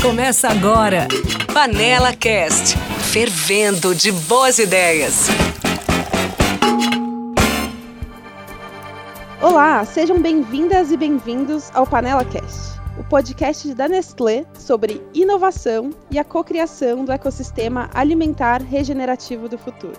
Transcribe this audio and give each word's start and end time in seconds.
Começa 0.00 0.48
agora. 0.48 1.08
Panela 1.52 2.14
Cast. 2.14 2.78
Fervendo 3.10 3.92
de 3.96 4.12
boas 4.12 4.60
ideias. 4.60 5.26
Olá, 9.42 9.84
sejam 9.84 10.22
bem-vindas 10.22 10.92
e 10.92 10.96
bem-vindos 10.96 11.72
ao 11.74 11.84
Panela 11.84 12.24
Cast, 12.24 12.80
o 12.96 13.02
podcast 13.02 13.74
da 13.74 13.88
Nestlé 13.88 14.44
sobre 14.56 15.02
inovação 15.12 15.90
e 16.12 16.18
a 16.18 16.22
cocriação 16.22 17.04
do 17.04 17.10
ecossistema 17.10 17.90
alimentar 17.92 18.62
regenerativo 18.62 19.48
do 19.48 19.58
futuro. 19.58 19.98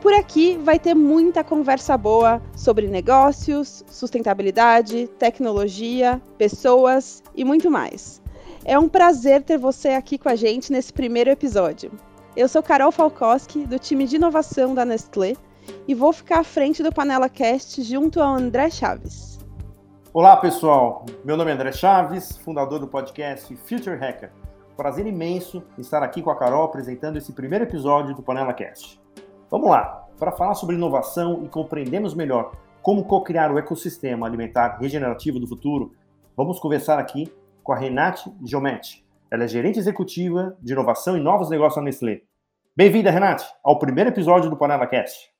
Por 0.00 0.14
aqui 0.14 0.58
vai 0.64 0.78
ter 0.78 0.94
muita 0.94 1.44
conversa 1.44 1.94
boa 1.98 2.40
sobre 2.56 2.86
negócios, 2.86 3.84
sustentabilidade, 3.86 5.10
tecnologia, 5.18 6.20
pessoas 6.38 7.22
e 7.36 7.44
muito 7.44 7.70
mais. 7.70 8.19
É 8.64 8.78
um 8.78 8.90
prazer 8.90 9.42
ter 9.42 9.56
você 9.56 9.90
aqui 9.90 10.18
com 10.18 10.28
a 10.28 10.36
gente 10.36 10.70
nesse 10.70 10.92
primeiro 10.92 11.30
episódio. 11.30 11.90
Eu 12.36 12.46
sou 12.46 12.62
Carol 12.62 12.92
Falkowski, 12.92 13.66
do 13.66 13.78
time 13.78 14.06
de 14.06 14.16
inovação 14.16 14.74
da 14.74 14.84
Nestlé, 14.84 15.32
e 15.88 15.94
vou 15.94 16.12
ficar 16.12 16.40
à 16.40 16.44
frente 16.44 16.82
do 16.82 16.92
Panela 16.92 17.28
Cast 17.30 17.82
junto 17.82 18.20
ao 18.20 18.34
André 18.34 18.68
Chaves. 18.68 19.38
Olá, 20.12 20.36
pessoal. 20.36 21.06
Meu 21.24 21.38
nome 21.38 21.50
é 21.50 21.54
André 21.54 21.72
Chaves, 21.72 22.36
fundador 22.36 22.78
do 22.78 22.86
podcast 22.86 23.56
Future 23.56 23.96
Hacker. 23.96 24.30
Prazer 24.76 25.06
imenso 25.06 25.62
estar 25.78 26.02
aqui 26.02 26.20
com 26.20 26.30
a 26.30 26.36
Carol 26.36 26.64
apresentando 26.64 27.16
esse 27.16 27.32
primeiro 27.32 27.64
episódio 27.64 28.14
do 28.14 28.22
Panela 28.22 28.52
Cast. 28.52 29.00
Vamos 29.50 29.70
lá, 29.70 30.06
para 30.18 30.32
falar 30.32 30.54
sobre 30.54 30.76
inovação 30.76 31.42
e 31.44 31.48
compreendermos 31.48 32.12
melhor 32.12 32.52
como 32.82 33.04
co-criar 33.04 33.50
o 33.50 33.58
ecossistema 33.58 34.26
alimentar 34.26 34.76
regenerativo 34.78 35.40
do 35.40 35.46
futuro, 35.46 35.94
vamos 36.36 36.60
conversar 36.60 36.98
aqui 36.98 37.32
com 37.62 37.72
a 37.72 37.78
Renate 37.78 38.30
Giometti. 38.44 39.04
Ela 39.30 39.44
é 39.44 39.48
gerente 39.48 39.78
executiva 39.78 40.56
de 40.60 40.72
inovação 40.72 41.16
e 41.16 41.20
novos 41.20 41.48
negócios 41.48 41.76
na 41.76 41.82
Nestlé. 41.82 42.22
Bem-vinda, 42.76 43.10
Renate, 43.10 43.44
ao 43.62 43.78
primeiro 43.78 44.10
episódio 44.10 44.50
do 44.50 44.56
Panela 44.56 44.86
Cast. 44.86 45.30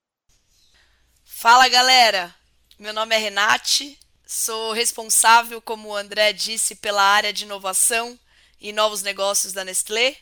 Fala, 1.24 1.68
galera! 1.68 2.34
Meu 2.78 2.92
nome 2.92 3.14
é 3.14 3.18
Renate, 3.18 3.98
sou 4.26 4.72
responsável, 4.72 5.60
como 5.60 5.88
o 5.88 5.96
André 5.96 6.32
disse, 6.32 6.74
pela 6.76 7.02
área 7.02 7.32
de 7.32 7.44
inovação 7.44 8.18
e 8.60 8.72
novos 8.72 9.02
negócios 9.02 9.52
da 9.52 9.64
Nestlé. 9.64 10.16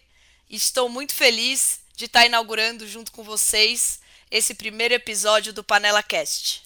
Estou 0.48 0.89
muito 0.89 1.15
feliz 1.15 1.81
de 1.94 2.06
estar 2.06 2.27
inaugurando 2.27 2.87
junto 2.87 3.12
com 3.12 3.22
vocês 3.22 4.00
esse 4.31 4.55
primeiro 4.55 4.94
episódio 4.94 5.53
do 5.53 5.62
Panela 5.62 6.03
Cast. 6.03 6.62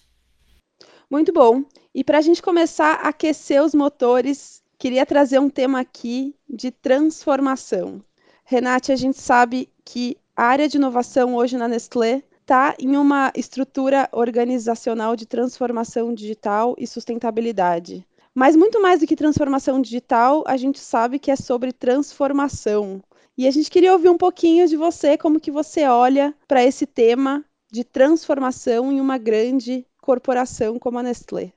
Muito 1.11 1.33
bom. 1.33 1.65
E 1.95 2.03
para 2.03 2.19
a 2.19 2.23
gente 2.23 2.41
começar 2.41 2.95
a 2.95 3.09
aquecer 3.09 3.62
os 3.62 3.75
motores, 3.75 4.62
queria 4.83 5.06
trazer 5.06 5.38
um 5.38 5.48
tema 5.48 5.78
aqui 5.78 6.34
de 6.50 6.72
transformação. 6.72 8.02
Renate, 8.44 8.91
a 8.91 8.97
gente 8.97 9.16
sabe 9.16 9.69
que 9.84 10.16
a 10.34 10.42
área 10.42 10.69
de 10.69 10.77
inovação 10.77 11.36
hoje 11.36 11.56
na 11.56 11.69
Nestlé 11.69 12.25
está 12.41 12.75
em 12.80 12.97
uma 12.97 13.33
estrutura 13.36 14.08
organizacional 14.10 15.14
de 15.14 15.25
transformação 15.25 16.12
digital 16.12 16.75
e 16.77 16.84
sustentabilidade. 16.84 18.05
Mas 18.34 18.56
muito 18.56 18.83
mais 18.83 18.98
do 18.98 19.06
que 19.06 19.14
transformação 19.14 19.80
digital, 19.80 20.42
a 20.48 20.56
gente 20.56 20.80
sabe 20.80 21.20
que 21.20 21.30
é 21.30 21.36
sobre 21.36 21.72
transformação. 21.72 23.00
E 23.38 23.47
a 23.47 23.53
gente 23.53 23.70
queria 23.70 23.92
ouvir 23.92 24.08
um 24.08 24.19
pouquinho 24.19 24.66
de 24.66 24.77
você, 24.77 25.16
como 25.16 25.38
que 25.38 25.53
você 25.53 25.84
olha 25.84 26.34
para 26.48 26.64
esse 26.64 26.86
tema 26.86 27.44
de 27.70 27.84
transformação 27.84 28.91
em 28.91 29.00
uma 29.00 29.16
grande 29.16 29.86
corporação 30.00 30.77
como 30.77 30.98
a 30.98 31.05
Nestlé. 31.05 31.53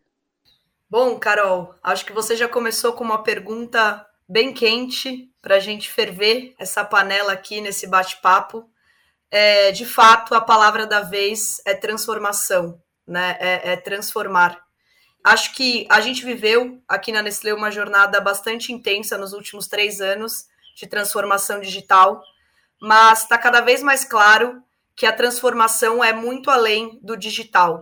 Bom, 0.88 1.18
Carol, 1.18 1.74
acho 1.82 2.06
que 2.06 2.14
você 2.14 2.36
já 2.36 2.48
começou 2.48 2.94
com 2.94 3.04
uma 3.04 3.24
pergunta 3.24 4.06
bem 4.30 4.54
quente 4.54 5.32
para 5.42 5.56
a 5.56 5.60
gente 5.60 5.90
ferver 5.90 6.54
essa 6.60 6.86
panela 6.86 7.34
aqui 7.34 7.60
nesse 7.60 7.88
bate-papo. 7.88 8.70
É, 9.32 9.72
de 9.72 9.84
fato, 9.84 10.36
a 10.36 10.42
palavra 10.42 10.86
da 10.86 11.02
vez 11.02 11.60
é 11.66 11.74
transformação, 11.74 12.80
né? 13.06 13.36
É, 13.40 13.72
é 13.74 13.76
transformar. 13.76 14.64
Acho 15.24 15.56
que 15.56 15.88
a 15.90 16.00
gente 16.02 16.24
viveu 16.24 16.80
aqui 16.88 17.12
na 17.12 17.24
Nestlé 17.24 17.52
uma 17.52 17.72
jornada 17.72 18.22
bastante 18.22 18.72
intensa 18.72 19.18
nos 19.18 19.34
últimos 19.34 19.68
três 19.68 20.00
anos 20.00 20.46
de 20.76 20.86
transformação 20.86 21.60
digital, 21.60 22.22
mas 22.80 23.24
está 23.24 23.40
cada 23.40 23.60
vez 23.60 23.82
mais 23.82 24.06
claro 24.06 24.62
que 24.96 25.08
a 25.08 25.12
transformação 25.12 26.04
é 26.04 26.14
muito 26.14 26.52
além 26.52 27.00
do 27.02 27.18
digital. 27.18 27.82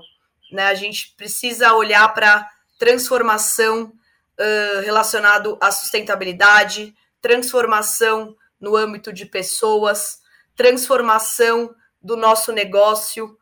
Né? 0.53 0.67
A 0.67 0.73
gente 0.73 1.13
precisa 1.17 1.73
olhar 1.73 2.07
para 2.13 2.49
transformação 2.83 3.93
uh, 4.37 4.81
relacionado 4.81 5.57
à 5.61 5.71
sustentabilidade, 5.71 6.93
transformação 7.21 8.35
no 8.59 8.75
âmbito 8.75 9.13
de 9.13 9.25
pessoas, 9.25 10.17
transformação 10.53 11.73
do 12.01 12.17
nosso 12.17 12.51
negócio, 12.51 13.37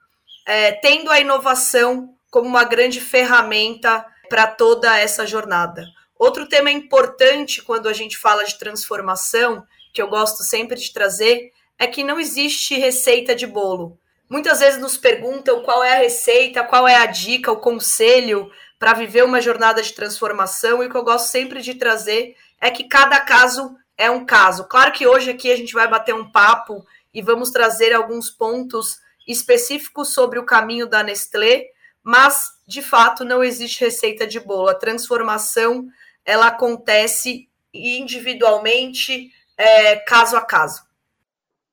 é, 0.45 0.73
tendo 0.73 1.09
a 1.09 1.19
inovação 1.19 2.15
como 2.29 2.47
uma 2.47 2.63
grande 2.63 3.01
ferramenta 3.01 4.05
para 4.29 4.45
toda 4.45 4.95
essa 4.95 5.25
jornada. 5.25 5.87
Outro 6.19 6.47
tema 6.47 6.69
importante 6.69 7.63
quando 7.63 7.89
a 7.89 7.93
gente 7.93 8.19
fala 8.19 8.45
de 8.45 8.59
transformação, 8.59 9.65
que 9.91 10.03
eu 10.03 10.07
gosto 10.07 10.43
sempre 10.43 10.79
de 10.79 10.93
trazer, 10.93 11.51
é 11.79 11.87
que 11.87 12.03
não 12.03 12.19
existe 12.19 12.75
receita 12.75 13.33
de 13.33 13.47
bolo. 13.47 13.97
Muitas 14.31 14.61
vezes 14.61 14.79
nos 14.79 14.97
perguntam 14.97 15.61
qual 15.61 15.83
é 15.83 15.91
a 15.91 15.99
receita, 15.99 16.63
qual 16.63 16.87
é 16.87 16.95
a 16.95 17.05
dica, 17.05 17.51
o 17.51 17.59
conselho 17.59 18.49
para 18.79 18.93
viver 18.93 19.25
uma 19.25 19.41
jornada 19.41 19.83
de 19.83 19.91
transformação, 19.91 20.81
e 20.81 20.87
o 20.87 20.89
que 20.89 20.95
eu 20.95 21.03
gosto 21.03 21.27
sempre 21.27 21.61
de 21.61 21.75
trazer 21.75 22.37
é 22.61 22.71
que 22.71 22.85
cada 22.85 23.19
caso 23.19 23.75
é 23.97 24.09
um 24.09 24.25
caso. 24.25 24.63
Claro 24.69 24.93
que 24.93 25.05
hoje 25.05 25.29
aqui 25.29 25.51
a 25.51 25.57
gente 25.57 25.73
vai 25.73 25.85
bater 25.85 26.15
um 26.15 26.31
papo 26.31 26.87
e 27.13 27.21
vamos 27.21 27.51
trazer 27.51 27.91
alguns 27.91 28.29
pontos 28.29 29.01
específicos 29.27 30.13
sobre 30.13 30.39
o 30.39 30.45
caminho 30.45 30.87
da 30.87 31.03
Nestlé, 31.03 31.65
mas 32.01 32.51
de 32.65 32.81
fato 32.81 33.25
não 33.25 33.43
existe 33.43 33.83
receita 33.83 34.25
de 34.25 34.39
bolo. 34.39 34.69
A 34.69 34.75
transformação 34.75 35.89
ela 36.23 36.47
acontece 36.47 37.49
individualmente, 37.73 39.29
é, 39.57 39.97
caso 39.97 40.37
a 40.37 40.41
caso. 40.41 40.89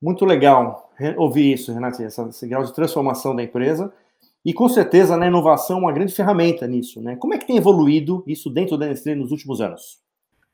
Muito 0.01 0.25
legal 0.25 0.91
ouvir 1.17 1.53
isso, 1.53 1.73
Renata, 1.73 2.03
esse 2.03 2.47
grau 2.47 2.63
de 2.63 2.73
transformação 2.73 3.35
da 3.35 3.43
empresa. 3.43 3.93
E 4.43 4.53
com 4.53 4.69
certeza 4.69 5.17
né, 5.17 5.25
a 5.25 5.29
inovação 5.29 5.77
é 5.77 5.81
uma 5.81 5.91
grande 5.91 6.13
ferramenta 6.13 6.65
nisso. 6.65 7.01
Né? 7.01 7.15
Como 7.17 7.33
é 7.33 7.37
que 7.37 7.45
tem 7.45 7.57
evoluído 7.57 8.23
isso 8.25 8.49
dentro 8.49 8.77
da 8.77 8.87
Nestlé 8.87 9.15
nos 9.15 9.31
últimos 9.31 9.59
anos? 9.59 9.99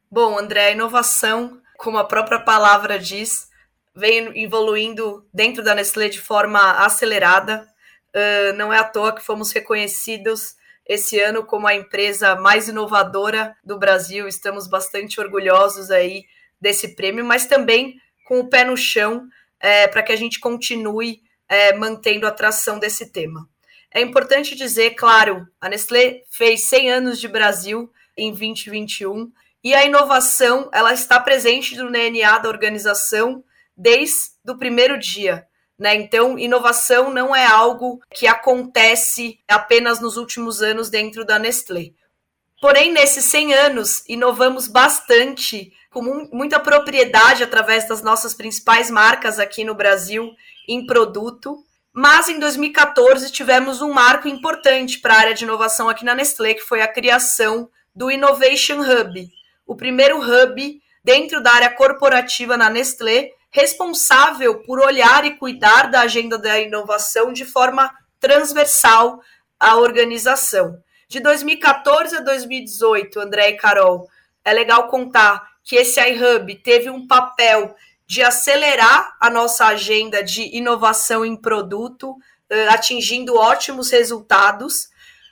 Bom, 0.10 0.38
André, 0.40 0.68
a 0.68 0.72
inovação, 0.72 1.60
como 1.78 1.98
a 1.98 2.04
própria 2.04 2.40
palavra 2.40 2.98
diz, 2.98 3.48
vem 3.96 4.44
evoluindo 4.44 5.26
dentro 5.34 5.64
da 5.64 5.76
Nestlé 5.76 6.10
de 6.10 6.20
forma 6.20 6.60
acelerada. 6.84 7.68
Uh, 8.16 8.56
não 8.56 8.74
é 8.74 8.80
à 8.80 8.84
toa 8.84 9.14
que 9.14 9.24
fomos 9.24 9.52
reconhecidos 9.52 10.56
esse 10.88 11.20
ano 11.20 11.44
como 11.44 11.68
a 11.68 11.76
empresa 11.76 12.36
mais 12.36 12.68
inovadora 12.68 13.56
do 13.64 13.78
Brasil. 13.78 14.28
Estamos 14.28 14.68
bastante 14.68 15.20
orgulhosos 15.20 15.92
aí 15.92 16.24
desse 16.60 16.96
prêmio, 16.96 17.26
mas 17.26 17.46
também 17.46 17.96
com 18.26 18.40
o 18.40 18.50
pé 18.50 18.66
no 18.66 18.76
chão 18.76 19.30
é, 19.62 19.88
para 19.88 20.04
que 20.04 20.12
a 20.12 20.16
gente 20.18 20.40
continue 20.40 21.22
é, 21.48 21.74
mantendo 21.74 22.26
a 22.26 22.30
atração 22.30 22.78
desse 22.78 23.12
tema. 23.12 23.48
É 23.94 24.02
importante 24.02 24.56
dizer, 24.56 24.96
claro, 24.96 25.48
a 25.62 25.70
Nestlé 25.70 26.24
fez 26.30 26.66
100 26.66 26.92
anos 26.92 27.22
de 27.22 27.30
Brasil 27.30 27.90
em 28.18 28.30
2021 28.32 29.32
e 29.64 29.74
a 29.74 29.86
inovação 29.86 30.70
ela 30.74 30.94
está 30.94 31.18
presente 31.18 31.78
no 31.78 31.90
DNA 31.90 32.40
da 32.40 32.50
organização 32.50 33.42
desde 33.78 34.32
o 34.48 34.58
primeiro 34.58 35.00
dia. 35.00 35.48
Né? 35.78 35.96
Então, 35.96 36.38
inovação 36.38 37.10
não 37.10 37.36
é 37.36 37.46
algo 37.46 38.02
que 38.14 38.28
acontece 38.28 39.40
apenas 39.48 40.00
nos 40.00 40.18
últimos 40.18 40.62
anos 40.62 40.90
dentro 40.90 41.26
da 41.26 41.38
Nestlé. 41.38 41.92
Porém, 42.66 42.92
nesses 42.92 43.26
100 43.26 43.54
anos, 43.54 44.04
inovamos 44.10 44.68
bastante, 44.68 45.72
com 45.92 46.02
muita 46.34 46.60
propriedade 46.60 47.44
através 47.44 47.88
das 47.88 48.02
nossas 48.02 48.34
principais 48.34 48.90
marcas 48.90 49.38
aqui 49.38 49.64
no 49.64 49.76
Brasil 49.76 50.32
em 50.68 50.84
produto. 50.84 51.64
Mas 51.94 52.28
em 52.28 52.40
2014 52.40 53.32
tivemos 53.32 53.84
um 53.84 53.94
marco 53.94 54.28
importante 54.28 54.98
para 54.98 55.14
a 55.14 55.20
área 55.20 55.34
de 55.36 55.44
inovação 55.44 55.88
aqui 55.88 56.04
na 56.04 56.16
Nestlé, 56.16 56.56
que 56.56 56.62
foi 56.62 56.82
a 56.82 56.88
criação 56.88 57.70
do 57.96 58.10
Innovation 58.10 58.80
Hub, 58.80 59.30
o 59.68 59.76
primeiro 59.76 60.18
hub 60.20 60.82
dentro 61.04 61.44
da 61.44 61.52
área 61.52 61.70
corporativa 61.70 62.58
na 62.58 62.68
Nestlé 62.68 63.30
responsável 63.52 64.64
por 64.64 64.80
olhar 64.80 65.24
e 65.24 65.38
cuidar 65.38 65.92
da 65.92 66.02
agenda 66.02 66.36
da 66.36 66.60
inovação 66.60 67.32
de 67.32 67.46
forma 67.46 67.94
transversal 68.20 69.22
à 69.60 69.76
organização. 69.76 70.84
De 71.08 71.20
2014 71.20 72.18
a 72.18 72.20
2018, 72.22 73.20
André 73.20 73.50
e 73.50 73.58
Carol, 73.58 74.10
é 74.44 74.54
legal 74.54 74.88
contar 74.88 75.56
que 75.64 75.76
esse 75.76 76.00
iHub 76.00 76.56
teve 76.56 76.90
um 76.90 77.08
papel 77.08 77.76
de 78.08 78.22
acelerar 78.22 79.16
a 79.20 79.30
nossa 79.30 79.66
agenda 79.66 80.24
de 80.24 80.56
inovação 80.56 81.26
em 81.26 81.36
produto, 81.36 82.16
atingindo 82.70 83.36
ótimos 83.36 83.90
resultados. 83.90 84.90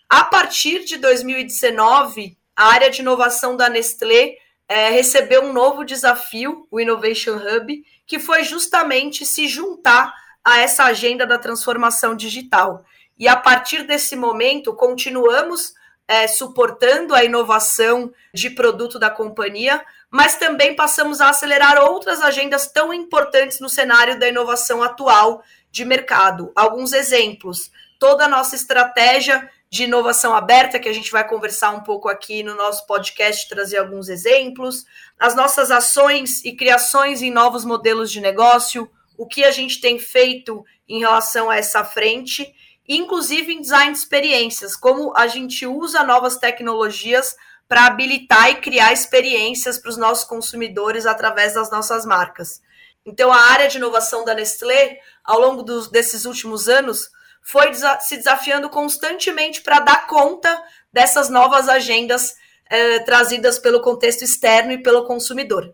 A 0.09 0.23
partir 0.23 0.83
de 0.83 0.97
2019, 0.97 2.35
a 2.55 2.65
área 2.65 2.89
de 2.89 3.01
inovação 3.01 3.55
da 3.55 3.69
Nestlé 3.69 4.37
é, 4.67 4.89
recebeu 4.89 5.43
um 5.43 5.53
novo 5.53 5.83
desafio, 5.83 6.67
o 6.71 6.79
Innovation 6.79 7.35
Hub, 7.35 7.83
que 8.05 8.19
foi 8.19 8.43
justamente 8.43 9.25
se 9.25 9.47
juntar 9.47 10.13
a 10.43 10.59
essa 10.59 10.85
agenda 10.85 11.25
da 11.25 11.37
transformação 11.37 12.15
digital. 12.15 12.83
E 13.17 13.27
a 13.27 13.35
partir 13.35 13.83
desse 13.83 14.15
momento, 14.15 14.73
continuamos 14.73 15.73
é, 16.07 16.27
suportando 16.27 17.15
a 17.15 17.23
inovação 17.23 18.11
de 18.33 18.49
produto 18.49 18.99
da 18.99 19.09
companhia, 19.09 19.83
mas 20.09 20.35
também 20.35 20.75
passamos 20.75 21.21
a 21.21 21.29
acelerar 21.29 21.77
outras 21.79 22.21
agendas 22.21 22.67
tão 22.67 22.93
importantes 22.93 23.59
no 23.59 23.69
cenário 23.69 24.19
da 24.19 24.27
inovação 24.27 24.83
atual 24.83 25.43
de 25.71 25.85
mercado. 25.85 26.51
Alguns 26.55 26.93
exemplos: 26.93 27.71
toda 27.99 28.25
a 28.25 28.29
nossa 28.29 28.55
estratégia 28.55 29.49
de 29.73 29.85
inovação 29.85 30.35
aberta, 30.35 30.77
que 30.77 30.87
a 30.87 30.93
gente 30.93 31.11
vai 31.11 31.27
conversar 31.27 31.71
um 31.71 31.81
pouco 31.81 32.07
aqui 32.07 32.43
no 32.43 32.53
nosso 32.53 32.85
podcast, 32.85 33.49
trazer 33.49 33.77
alguns 33.77 34.07
exemplos, 34.07 34.85
as 35.19 35.35
nossas 35.35 35.71
ações 35.71 36.45
e 36.45 36.55
criações 36.55 37.23
em 37.23 37.31
novos 37.31 37.65
modelos 37.65 38.11
de 38.11 38.21
negócio, 38.21 38.87
o 39.17 39.25
que 39.25 39.43
a 39.43 39.49
gente 39.49 39.81
tem 39.81 39.97
feito 39.97 40.63
em 40.87 40.99
relação 40.99 41.49
a 41.49 41.57
essa 41.57 41.83
frente, 41.83 42.53
inclusive 42.87 43.53
em 43.53 43.61
design 43.61 43.93
de 43.93 43.99
experiências, 43.99 44.75
como 44.75 45.13
a 45.15 45.27
gente 45.27 45.65
usa 45.65 46.03
novas 46.03 46.37
tecnologias 46.37 47.35
para 47.67 47.85
habilitar 47.85 48.51
e 48.51 48.55
criar 48.55 48.91
experiências 48.91 49.77
para 49.77 49.89
os 49.89 49.97
nossos 49.97 50.25
consumidores 50.25 51.05
através 51.05 51.53
das 51.53 51.71
nossas 51.71 52.05
marcas. 52.05 52.61
Então, 53.05 53.31
a 53.31 53.51
área 53.51 53.67
de 53.67 53.77
inovação 53.77 54.23
da 54.23 54.33
Nestlé, 54.33 54.99
ao 55.23 55.39
longo 55.39 55.63
dos, 55.63 55.89
desses 55.89 56.25
últimos 56.25 56.69
anos, 56.69 57.09
foi 57.41 57.69
desa 57.69 57.99
se 57.99 58.17
desafiando 58.17 58.69
constantemente 58.69 59.61
para 59.61 59.79
dar 59.79 60.07
conta 60.07 60.63
dessas 60.91 61.29
novas 61.29 61.67
agendas 61.67 62.35
eh, 62.69 62.99
trazidas 62.99 63.59
pelo 63.59 63.81
contexto 63.81 64.23
externo 64.23 64.71
e 64.71 64.81
pelo 64.81 65.05
consumidor. 65.05 65.73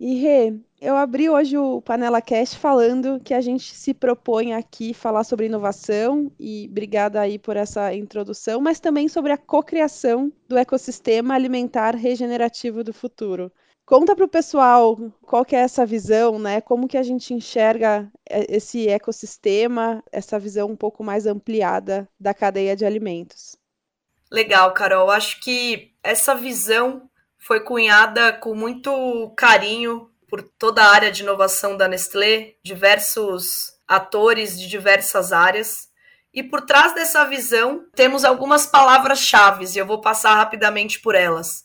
E 0.00 0.14
Rê, 0.14 0.54
eu 0.80 0.94
abri 0.94 1.28
hoje 1.28 1.58
o 1.58 1.82
Panela 1.82 2.22
Cast 2.22 2.56
falando 2.56 3.18
que 3.18 3.34
a 3.34 3.40
gente 3.40 3.74
se 3.74 3.92
propõe 3.92 4.54
aqui 4.54 4.94
falar 4.94 5.24
sobre 5.24 5.46
inovação 5.46 6.30
e 6.38 6.68
obrigada 6.70 7.20
aí 7.20 7.36
por 7.36 7.56
essa 7.56 7.92
introdução, 7.92 8.60
mas 8.60 8.78
também 8.78 9.08
sobre 9.08 9.32
a 9.32 9.36
cocriação 9.36 10.32
do 10.48 10.56
ecossistema 10.56 11.34
alimentar 11.34 11.96
regenerativo 11.96 12.84
do 12.84 12.92
futuro. 12.92 13.50
Conta 13.84 14.14
para 14.14 14.24
o 14.24 14.28
pessoal 14.28 14.96
qual 15.22 15.44
que 15.44 15.56
é 15.56 15.60
essa 15.60 15.84
visão, 15.84 16.38
né? 16.38 16.60
Como 16.60 16.86
que 16.86 16.98
a 16.98 17.02
gente 17.02 17.34
enxerga 17.34 18.08
é, 18.28 18.54
esse 18.54 18.86
ecossistema, 18.86 20.04
essa 20.12 20.38
visão 20.38 20.68
um 20.68 20.76
pouco 20.76 21.02
mais 21.02 21.26
ampliada 21.26 22.08
da 22.20 22.32
cadeia 22.32 22.76
de 22.76 22.84
alimentos. 22.84 23.56
Legal, 24.30 24.72
Carol. 24.74 25.10
Acho 25.10 25.40
que 25.40 25.90
essa 26.02 26.34
visão 26.34 27.07
foi 27.38 27.60
cunhada 27.60 28.32
com 28.32 28.54
muito 28.54 29.32
carinho 29.36 30.10
por 30.28 30.42
toda 30.42 30.82
a 30.82 30.90
área 30.90 31.10
de 31.10 31.22
inovação 31.22 31.76
da 31.76 31.88
Nestlé, 31.88 32.56
diversos 32.62 33.72
atores 33.86 34.58
de 34.58 34.68
diversas 34.68 35.32
áreas. 35.32 35.88
E 36.34 36.42
por 36.42 36.60
trás 36.60 36.94
dessa 36.94 37.24
visão, 37.24 37.86
temos 37.94 38.24
algumas 38.24 38.66
palavras-chave, 38.66 39.64
e 39.64 39.78
eu 39.78 39.86
vou 39.86 40.00
passar 40.00 40.34
rapidamente 40.34 41.00
por 41.00 41.14
elas. 41.14 41.64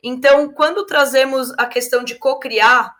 Então, 0.00 0.52
quando 0.52 0.86
trazemos 0.86 1.50
a 1.58 1.66
questão 1.66 2.04
de 2.04 2.14
co-criar, 2.14 2.94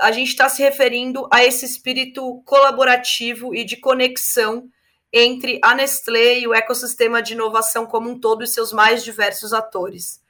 a 0.00 0.10
gente 0.10 0.28
está 0.28 0.48
se 0.48 0.62
referindo 0.62 1.28
a 1.30 1.44
esse 1.44 1.66
espírito 1.66 2.42
colaborativo 2.44 3.54
e 3.54 3.64
de 3.64 3.76
conexão 3.76 4.68
entre 5.12 5.60
a 5.62 5.74
Nestlé 5.74 6.38
e 6.38 6.48
o 6.48 6.54
ecossistema 6.54 7.20
de 7.20 7.34
inovação 7.34 7.84
como 7.84 8.08
um 8.08 8.18
todo 8.18 8.42
e 8.42 8.48
seus 8.48 8.72
mais 8.72 9.04
diversos 9.04 9.52
atores. 9.52 10.20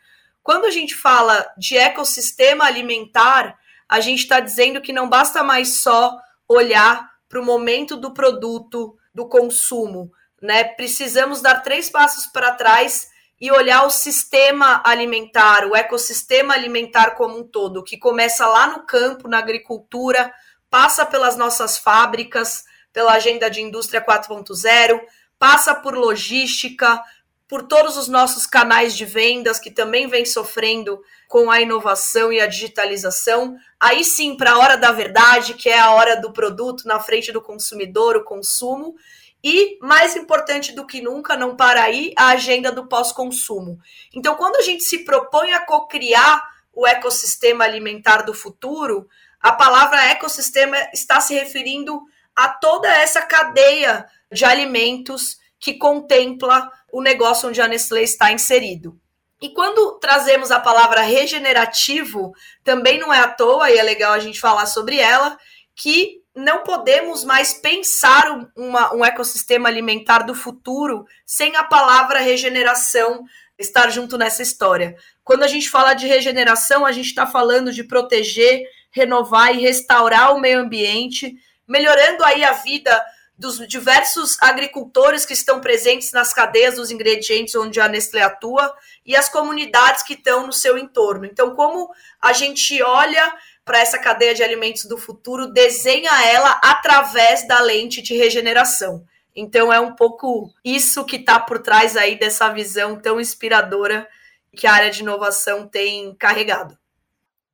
Quando 0.43 0.65
a 0.65 0.71
gente 0.71 0.95
fala 0.95 1.47
de 1.57 1.77
ecossistema 1.77 2.65
alimentar, 2.65 3.59
a 3.89 4.01
gente 4.01 4.21
está 4.21 4.41
dizendo 4.41 4.81
que 4.81 4.93
não 4.93 5.09
basta 5.09 5.43
mais 5.43 5.81
só 5.81 6.19
olhar 6.49 7.11
para 7.29 7.41
o 7.41 7.45
momento 7.45 7.97
do 7.97 8.13
produto, 8.13 8.97
do 9.15 9.29
consumo, 9.29 10.11
né? 10.41 10.65
Precisamos 10.65 11.41
dar 11.41 11.61
três 11.63 11.91
passos 11.91 12.27
para 12.27 12.53
trás 12.53 13.09
e 13.41 13.51
olhar 13.51 13.85
o 13.87 13.91
sistema 13.91 14.83
alimentar, 14.85 15.67
o 15.67 15.75
ecossistema 15.75 16.55
alimentar 16.55 17.13
como 17.13 17.39
um 17.39 17.45
todo, 17.45 17.83
que 17.83 17.97
começa 17.97 18.47
lá 18.47 18.67
no 18.67 18.85
campo, 18.85 19.29
na 19.29 19.39
agricultura, 19.39 20.33
passa 20.69 21.07
pelas 21.07 21.37
nossas 21.37 21.79
fábricas, 21.79 22.65
pela 22.93 23.13
agenda 23.13 23.51
de 23.51 23.63
indústria 23.63 24.05
4.0, 24.05 25.01
passa 25.39 25.75
por 25.75 25.97
logística, 25.97 27.03
por 27.51 27.65
todos 27.65 27.97
os 27.97 28.07
nossos 28.07 28.47
canais 28.47 28.97
de 28.97 29.05
vendas 29.05 29.59
que 29.59 29.73
também 29.73 30.07
vem 30.07 30.25
sofrendo 30.25 31.03
com 31.27 31.51
a 31.51 31.61
inovação 31.61 32.33
e 32.33 32.41
a 32.41 32.47
digitalização. 32.47 33.57
Aí 33.81 34.05
sim, 34.05 34.37
para 34.37 34.53
a 34.53 34.59
hora 34.59 34.77
da 34.77 34.93
verdade, 34.93 35.55
que 35.55 35.69
é 35.69 35.77
a 35.77 35.91
hora 35.91 36.15
do 36.15 36.33
produto 36.33 36.87
na 36.87 37.01
frente 37.01 37.33
do 37.33 37.43
consumidor, 37.43 38.17
o 38.17 38.23
consumo, 38.23 38.95
e, 39.43 39.79
mais 39.81 40.15
importante 40.15 40.73
do 40.73 40.87
que 40.87 41.01
nunca, 41.01 41.37
não 41.37 41.57
para 41.57 41.83
aí, 41.83 42.13
a 42.17 42.29
agenda 42.29 42.71
do 42.71 42.87
pós-consumo. 42.87 43.81
Então, 44.15 44.37
quando 44.37 44.55
a 44.55 44.63
gente 44.63 44.85
se 44.85 44.99
propõe 44.99 45.53
a 45.53 45.67
co-criar 45.67 46.49
o 46.73 46.87
ecossistema 46.87 47.65
alimentar 47.65 48.23
do 48.23 48.33
futuro, 48.33 49.09
a 49.41 49.51
palavra 49.51 50.05
ecossistema 50.05 50.77
está 50.95 51.21
se 51.21 51.35
referindo 51.35 52.01
a 52.37 52.49
toda 52.49 52.87
essa 52.89 53.23
cadeia 53.23 54.07
de 54.31 54.45
alimentos 54.45 55.40
que 55.61 55.75
contempla 55.75 56.71
o 56.91 57.03
negócio 57.03 57.49
onde 57.49 57.61
a 57.61 57.69
Nestlé 57.69 58.03
está 58.03 58.33
inserido. 58.33 58.99
E 59.41 59.51
quando 59.51 59.99
trazemos 59.99 60.51
a 60.51 60.59
palavra 60.59 61.03
regenerativo, 61.03 62.33
também 62.65 62.99
não 62.99 63.13
é 63.13 63.21
à 63.21 63.29
toa, 63.29 63.71
e 63.71 63.79
é 63.79 63.83
legal 63.83 64.13
a 64.13 64.19
gente 64.19 64.41
falar 64.41 64.67
sobre 64.67 64.99
ela, 64.99 65.39
que 65.75 66.21
não 66.35 66.63
podemos 66.63 67.25
mais 67.25 67.55
pensar 67.55 68.51
uma, 68.57 68.95
um 68.95 69.05
ecossistema 69.05 69.69
alimentar 69.69 70.21
do 70.21 70.35
futuro 70.35 71.05
sem 71.25 71.57
a 71.57 71.65
palavra 71.65 72.21
regeneração 72.21 73.25
estar 73.59 73.91
junto 73.91 74.17
nessa 74.17 74.43
história. 74.43 74.95
Quando 75.25 75.43
a 75.43 75.49
gente 75.49 75.69
fala 75.69 75.95
de 75.95 76.07
regeneração, 76.07 76.85
a 76.85 76.93
gente 76.93 77.07
está 77.07 77.27
falando 77.27 77.73
de 77.73 77.85
proteger, 77.85 78.63
renovar 78.91 79.55
e 79.55 79.61
restaurar 79.61 80.35
o 80.35 80.41
meio 80.41 80.61
ambiente, 80.61 81.35
melhorando 81.67 82.25
aí 82.25 82.45
a 82.45 82.53
vida 82.53 83.03
dos 83.41 83.67
diversos 83.67 84.37
agricultores 84.39 85.25
que 85.25 85.33
estão 85.33 85.63
presentes 85.63 86.13
nas 86.13 86.31
cadeias 86.31 86.75
dos 86.75 86.91
ingredientes 86.91 87.55
onde 87.55 87.81
a 87.81 87.89
Nestlé 87.89 88.21
atua 88.21 88.71
e 89.05 89.17
as 89.17 89.31
comunidades 89.31 90.03
que 90.03 90.13
estão 90.13 90.47
no 90.47 90.53
seu 90.53 90.77
entorno. 90.77 91.25
Então, 91.25 91.57
como 91.57 91.91
a 92.21 92.35
gente 92.35 92.83
olha 92.83 93.35
para 93.65 93.79
essa 93.79 93.99
cadeia 93.99 94.35
de 94.35 94.43
alimentos 94.43 94.85
do 94.85 94.99
futuro, 94.99 95.47
desenha 95.47 96.11
ela 96.27 96.61
através 96.63 97.49
da 97.49 97.61
lente 97.61 98.03
de 98.03 98.15
regeneração. 98.15 99.07
Então 99.35 99.73
é 99.73 99.81
um 99.81 99.95
pouco 99.95 100.53
isso 100.63 101.03
que 101.07 101.17
está 101.17 101.41
por 101.41 101.61
trás 101.61 101.97
aí 101.97 102.19
dessa 102.19 102.51
visão 102.51 103.01
tão 103.01 103.19
inspiradora 103.19 104.07
que 104.55 104.67
a 104.67 104.73
área 104.75 104.91
de 104.91 105.01
inovação 105.01 105.67
tem 105.67 106.15
carregado. 106.17 106.77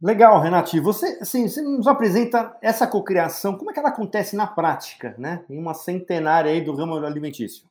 Legal, 0.03 0.41
Renati. 0.41 0.79
Você, 0.79 1.19
assim, 1.21 1.49
você 1.49 1.63
nos 1.63 1.87
apresenta 1.87 2.57
essa 2.61 2.87
cocriação, 2.87 3.57
como 3.57 3.71
é 3.71 3.75
que 3.75 3.79
ela 3.79 3.89
acontece 3.89 4.37
na 4.37 4.47
prática, 4.47 5.15
né? 5.19 5.45
Em 5.49 5.59
uma 5.59 5.73
centenária 5.73 6.51
aí 6.51 6.61
do 6.61 6.75
ramo 6.75 6.97
alimentício. 6.97 7.65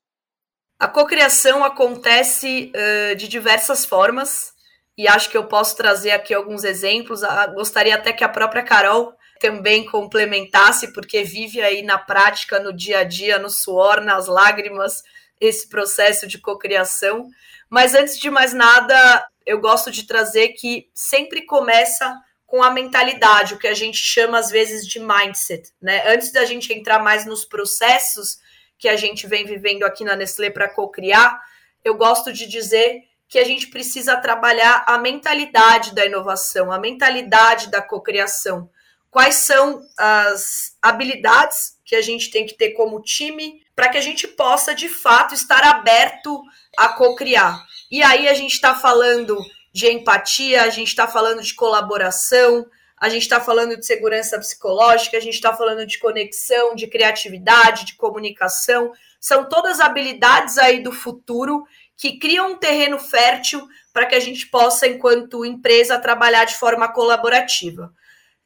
A 0.80 0.88
cocriação 0.88 1.64
acontece 1.64 2.72
uh, 2.76 3.16
de 3.16 3.28
diversas 3.28 3.86
formas 3.86 4.54
e 4.98 5.08
acho 5.08 5.30
que 5.30 5.38
eu 5.38 5.48
posso 5.48 5.78
trazer 5.78 6.12
aqui 6.12 6.34
alguns 6.34 6.64
exemplos. 6.64 7.24
Ah, 7.24 7.48
gostaria 7.48 7.96
até 7.96 8.12
que 8.12 8.24
a 8.24 8.30
própria 8.30 8.64
Carol 8.64 9.14
também 9.40 9.86
complementasse, 9.86 10.94
porque 10.94 11.24
vive 11.24 11.62
aí 11.62 11.84
na 11.84 11.98
prática, 11.98 12.60
no 12.60 12.74
dia 12.74 13.00
a 13.00 13.04
dia, 13.04 13.38
no 13.38 13.50
suor, 13.50 14.02
nas 14.02 14.28
lágrimas, 14.28 15.04
esse 15.40 15.70
processo 15.70 16.26
de 16.28 16.40
cocriação. 16.40 17.30
Mas 17.70 17.94
antes 17.94 18.18
de 18.18 18.30
mais 18.30 18.54
nada, 18.54 19.28
eu 19.46 19.60
gosto 19.60 19.92
de 19.92 20.08
trazer 20.08 20.50
que 20.50 20.90
sempre 20.94 21.46
começa 21.46 22.20
com 22.46 22.64
a 22.64 22.70
mentalidade, 22.70 23.54
o 23.54 23.60
que 23.60 23.68
a 23.68 23.74
gente 23.74 23.98
chama 23.98 24.40
às 24.40 24.50
vezes 24.50 24.88
de 24.88 25.00
mindset, 25.00 25.72
né? 25.82 26.04
Antes 26.14 26.32
da 26.32 26.46
gente 26.46 26.72
entrar 26.74 27.00
mais 27.00 27.26
nos 27.26 27.44
processos 27.44 28.40
que 28.78 28.88
a 28.88 28.96
gente 28.96 29.28
vem 29.28 29.46
vivendo 29.46 29.84
aqui 29.84 30.04
na 30.04 30.16
Nestlé 30.16 30.50
para 30.50 30.70
cocriar, 30.70 31.42
eu 31.84 31.96
gosto 31.96 32.32
de 32.32 32.48
dizer 32.48 33.04
que 33.28 33.40
a 33.40 33.44
gente 33.44 33.68
precisa 33.68 34.16
trabalhar 34.18 34.84
a 34.88 34.98
mentalidade 34.98 35.94
da 35.94 36.06
inovação, 36.06 36.72
a 36.72 36.80
mentalidade 36.80 37.70
da 37.72 37.82
cocriação. 37.82 38.70
Quais 39.10 39.36
são 39.36 39.82
as 39.98 40.78
habilidades 40.82 41.80
que 41.84 41.96
a 41.96 42.02
gente 42.02 42.30
tem 42.30 42.46
que 42.46 42.54
ter 42.54 42.72
como 42.72 43.02
time 43.02 43.65
para 43.76 43.90
que 43.90 43.98
a 43.98 44.02
gente 44.02 44.28
possa, 44.28 44.74
de 44.74 44.88
fato, 44.88 45.34
estar 45.34 45.64
aberto 45.64 46.42
a 46.78 46.90
cocriar? 46.90 47.64
E 47.92 48.02
aí 48.02 48.28
a 48.28 48.34
gente 48.34 48.54
está 48.54 48.74
falando 48.74 49.38
de 49.74 49.88
empatia, 49.92 50.64
a 50.64 50.70
gente 50.70 50.88
está 50.88 51.08
falando 51.08 51.42
de 51.42 51.54
colaboração, 51.54 52.66
a 52.98 53.10
gente 53.10 53.24
está 53.24 53.42
falando 53.42 53.76
de 53.76 53.86
segurança 53.86 54.40
psicológica, 54.40 55.18
a 55.18 55.20
gente 55.20 55.34
está 55.34 55.54
falando 55.54 55.86
de 55.86 56.00
conexão, 56.00 56.74
de 56.76 56.88
criatividade, 56.88 57.86
de 57.86 57.96
comunicação. 57.96 58.94
São 59.20 59.50
todas 59.50 59.82
habilidades 59.82 60.58
aí 60.58 60.82
do 60.82 60.94
futuro 60.94 61.66
que 61.98 62.18
criam 62.18 62.52
um 62.52 62.58
terreno 62.58 62.98
fértil 62.98 63.68
para 63.92 64.06
que 64.06 64.16
a 64.16 64.20
gente 64.20 64.48
possa, 64.48 64.88
enquanto 64.88 65.46
empresa, 65.46 66.00
trabalhar 66.00 66.46
de 66.46 66.56
forma 66.56 66.88
colaborativa. 66.92 67.94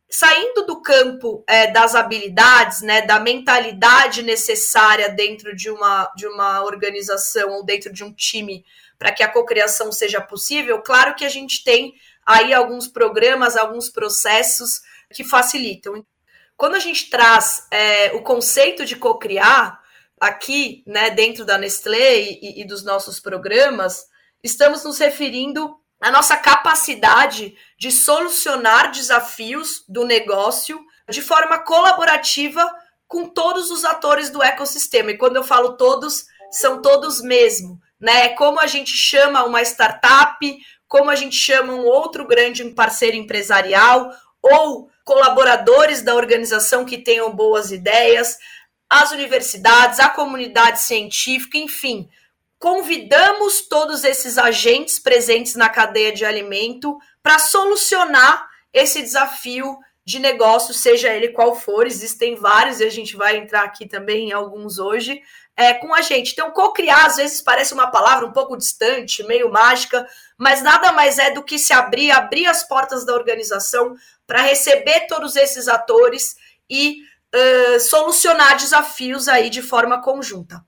Saindo 0.09 0.65
do 0.65 0.81
campo 0.81 1.43
é, 1.47 1.71
das 1.71 1.93
habilidades, 1.93 2.81
né, 2.81 3.03
da 3.03 3.19
mentalidade 3.19 4.23
necessária 4.23 5.07
dentro 5.09 5.55
de 5.55 5.69
uma, 5.69 6.11
de 6.15 6.25
uma 6.25 6.63
organização 6.63 7.51
ou 7.51 7.63
dentro 7.63 7.93
de 7.93 8.03
um 8.03 8.11
time 8.11 8.65
para 8.97 9.11
que 9.11 9.21
a 9.21 9.31
cocriação 9.31 9.91
seja 9.91 10.19
possível, 10.19 10.81
claro 10.81 11.15
que 11.15 11.23
a 11.23 11.29
gente 11.29 11.63
tem 11.63 11.93
aí 12.25 12.53
alguns 12.53 12.87
programas, 12.87 13.55
alguns 13.55 13.89
processos 13.89 14.81
que 15.13 15.23
facilitam. 15.23 16.05
Quando 16.57 16.75
a 16.75 16.79
gente 16.79 17.09
traz 17.09 17.65
é, 17.71 18.11
o 18.13 18.21
conceito 18.21 18.85
de 18.85 18.95
cocriar 18.95 19.79
aqui, 20.19 20.83
né, 20.85 21.09
dentro 21.09 21.45
da 21.45 21.57
Nestlé 21.57 22.19
e, 22.19 22.61
e 22.61 22.67
dos 22.67 22.83
nossos 22.83 23.19
programas, 23.19 24.05
estamos 24.43 24.83
nos 24.83 24.97
referindo 24.99 25.78
à 25.99 26.11
nossa 26.11 26.37
capacidade 26.37 27.55
de 27.77 27.91
solucionar 27.91 28.91
desafios 28.91 29.83
do 29.87 30.05
negócio 30.05 30.79
de 31.09 31.21
forma 31.21 31.59
colaborativa 31.59 32.69
com 33.07 33.27
todos 33.27 33.71
os 33.71 33.83
atores 33.83 34.29
do 34.29 34.41
ecossistema. 34.41 35.11
E 35.11 35.17
quando 35.17 35.35
eu 35.35 35.43
falo 35.43 35.75
todos, 35.75 36.25
são 36.51 36.81
todos 36.81 37.21
mesmo, 37.21 37.79
né? 37.99 38.29
Como 38.29 38.59
a 38.59 38.67
gente 38.67 38.91
chama 38.91 39.43
uma 39.43 39.61
startup, 39.63 40.37
como 40.87 41.09
a 41.09 41.15
gente 41.15 41.35
chama 41.35 41.73
um 41.73 41.85
outro 41.85 42.25
grande 42.25 42.63
parceiro 42.71 43.17
empresarial 43.17 44.11
ou 44.41 44.89
colaboradores 45.03 46.01
da 46.01 46.15
organização 46.15 46.85
que 46.85 46.97
tenham 46.97 47.35
boas 47.35 47.71
ideias, 47.71 48.37
as 48.89 49.11
universidades, 49.11 49.99
a 49.99 50.09
comunidade 50.09 50.81
científica, 50.81 51.57
enfim, 51.57 52.09
convidamos 52.59 53.61
todos 53.61 54.03
esses 54.03 54.37
agentes 54.37 54.99
presentes 54.99 55.55
na 55.55 55.69
cadeia 55.69 56.11
de 56.11 56.25
alimento 56.25 56.97
para 57.23 57.39
solucionar 57.39 58.47
esse 58.73 59.01
desafio 59.01 59.79
de 60.05 60.19
negócio, 60.19 60.73
seja 60.73 61.09
ele 61.09 61.29
qual 61.29 61.55
for, 61.55 61.87
existem 61.87 62.35
vários 62.35 62.79
e 62.79 62.83
a 62.83 62.89
gente 62.89 63.15
vai 63.15 63.37
entrar 63.37 63.63
aqui 63.63 63.87
também 63.87 64.29
em 64.29 64.31
alguns 64.33 64.77
hoje, 64.77 65.21
é, 65.55 65.73
com 65.73 65.93
a 65.93 66.01
gente. 66.01 66.31
Então, 66.31 66.51
co-criar 66.51 67.05
às 67.05 67.17
vezes 67.17 67.41
parece 67.41 67.73
uma 67.73 67.87
palavra 67.87 68.25
um 68.25 68.31
pouco 68.31 68.57
distante, 68.57 69.23
meio 69.23 69.51
mágica, 69.51 70.07
mas 70.37 70.61
nada 70.61 70.91
mais 70.91 71.19
é 71.19 71.31
do 71.31 71.43
que 71.43 71.59
se 71.59 71.73
abrir, 71.73 72.11
abrir 72.11 72.47
as 72.47 72.63
portas 72.67 73.05
da 73.05 73.13
organização 73.13 73.95
para 74.25 74.41
receber 74.41 75.01
todos 75.07 75.35
esses 75.35 75.67
atores 75.67 76.35
e 76.69 76.97
uh, 77.35 77.79
solucionar 77.79 78.57
desafios 78.57 79.27
aí 79.27 79.49
de 79.49 79.61
forma 79.61 80.01
conjunta. 80.01 80.63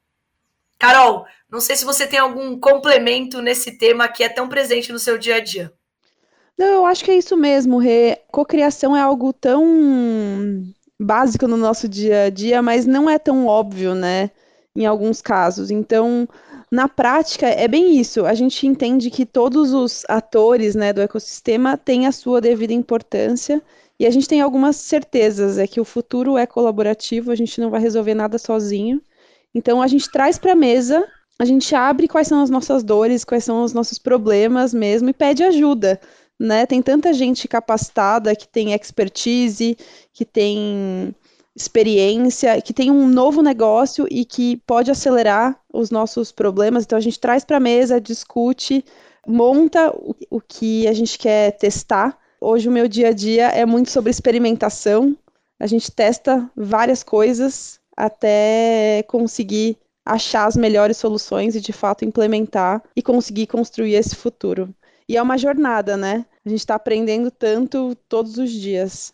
Carol, 0.78 1.26
não 1.52 1.60
sei 1.60 1.76
se 1.76 1.84
você 1.84 2.08
tem 2.08 2.20
algum 2.20 2.58
complemento 2.60 3.42
nesse 3.42 3.78
tema 3.78 4.08
que 4.08 4.24
é 4.24 4.30
tão 4.30 4.48
presente 4.48 4.92
no 4.92 5.00
seu 5.00 5.18
dia 5.18 5.36
a 5.36 5.40
dia. 5.40 5.74
Não, 6.58 6.68
eu 6.68 6.86
acho 6.86 7.04
que 7.04 7.12
é 7.12 7.18
isso 7.18 7.36
mesmo, 7.36 7.78
Rê. 7.78 8.20
Cocriação 8.32 8.96
é 8.96 9.02
algo 9.02 9.34
tão 9.34 10.64
básico 11.00 11.48
no 11.48 11.58
nosso 11.58 11.90
dia 11.90 12.26
a 12.26 12.30
dia, 12.30 12.62
mas 12.62 12.86
não 12.86 13.10
é 13.10 13.18
tão 13.18 13.48
óbvio, 13.48 13.96
né? 13.96 14.30
Em 14.76 14.86
alguns 14.86 15.22
casos. 15.22 15.72
Então, 15.72 16.28
na 16.72 16.88
prática, 16.88 17.48
é 17.48 17.68
bem 17.68 18.00
isso. 18.00 18.26
A 18.26 18.34
gente 18.34 18.66
entende 18.66 19.10
que 19.10 19.26
todos 19.26 19.74
os 19.74 20.06
atores 20.08 20.76
né, 20.76 20.94
do 20.94 21.02
ecossistema 21.02 21.76
têm 21.76 22.08
a 22.08 22.12
sua 22.12 22.40
devida 22.40 22.74
importância 22.74 23.62
e 24.00 24.06
a 24.06 24.10
gente 24.10 24.28
tem 24.28 24.42
algumas 24.42 24.78
certezas, 24.78 25.58
é 25.58 25.68
que 25.68 25.82
o 25.82 25.86
futuro 25.86 26.38
é 26.38 26.48
colaborativo, 26.48 27.32
a 27.32 27.36
gente 27.36 27.60
não 27.60 27.70
vai 27.70 27.82
resolver 27.82 28.16
nada 28.16 28.38
sozinho. 28.38 29.02
Então 29.54 29.82
a 29.82 29.88
gente 29.88 30.10
traz 30.10 30.40
para 30.40 30.54
a 30.54 30.56
mesa, 30.56 31.08
a 31.42 31.46
gente 31.46 31.74
abre 31.74 32.08
quais 32.08 32.28
são 32.28 32.42
as 32.42 32.50
nossas 32.50 32.84
dores, 32.84 33.24
quais 33.24 33.44
são 33.44 33.64
os 33.64 33.74
nossos 33.74 33.98
problemas 33.98 34.74
mesmo 34.74 35.10
e 35.10 35.14
pede 35.14 35.44
ajuda. 35.44 36.00
Né? 36.40 36.66
Tem 36.66 36.82
tanta 36.82 37.14
gente 37.14 37.48
capacitada 37.48 38.36
que 38.36 38.48
tem 38.48 38.74
expertise, 38.74 39.78
que 40.14 40.26
tem 40.26 41.16
experiência, 41.56 42.62
que 42.62 42.74
tem 42.74 42.90
um 42.90 43.08
novo 43.08 43.42
negócio 43.42 44.08
e 44.10 44.24
que 44.26 44.58
pode 44.66 44.92
acelerar 44.92 45.60
os 45.74 45.90
nossos 45.90 46.32
problemas. 46.32 46.84
Então 46.84 46.98
a 46.98 47.02
gente 47.02 47.20
traz 47.20 47.44
para 47.44 47.58
a 47.58 47.60
mesa, 47.60 48.02
discute, 48.02 48.84
monta 49.28 49.92
o, 49.92 50.16
o 50.30 50.42
que 50.42 50.88
a 50.88 50.94
gente 50.94 51.18
quer 51.18 51.52
testar 51.58 52.18
Hoje 52.44 52.68
o 52.68 52.72
meu 52.72 52.88
dia 52.88 53.10
a 53.10 53.14
dia 53.14 53.50
é 53.50 53.68
muito 53.68 53.92
sobre 53.92 54.10
experimentação. 54.10 55.16
A 55.60 55.68
gente 55.68 55.92
testa 55.92 56.50
várias 56.58 57.04
coisas 57.04 57.80
até 57.96 59.06
conseguir 59.08 59.78
achar 60.06 60.46
as 60.46 60.56
melhores 60.56 60.98
soluções 60.98 61.56
e 61.56 61.62
de 61.62 61.74
fato 61.74 62.06
implementar 62.06 62.82
e 62.96 63.02
conseguir 63.02 63.48
construir 63.48 63.94
esse 63.94 64.16
futuro. 64.16 64.74
E 65.08 65.18
é 65.18 65.22
uma 65.22 65.38
jornada, 65.38 65.98
né? 65.98 66.26
A 66.46 66.50
gente 66.50 66.60
está 66.60 66.76
aprendendo 66.76 67.30
tanto 67.30 67.96
todos 68.08 68.38
os 68.38 68.50
dias. 68.50 69.14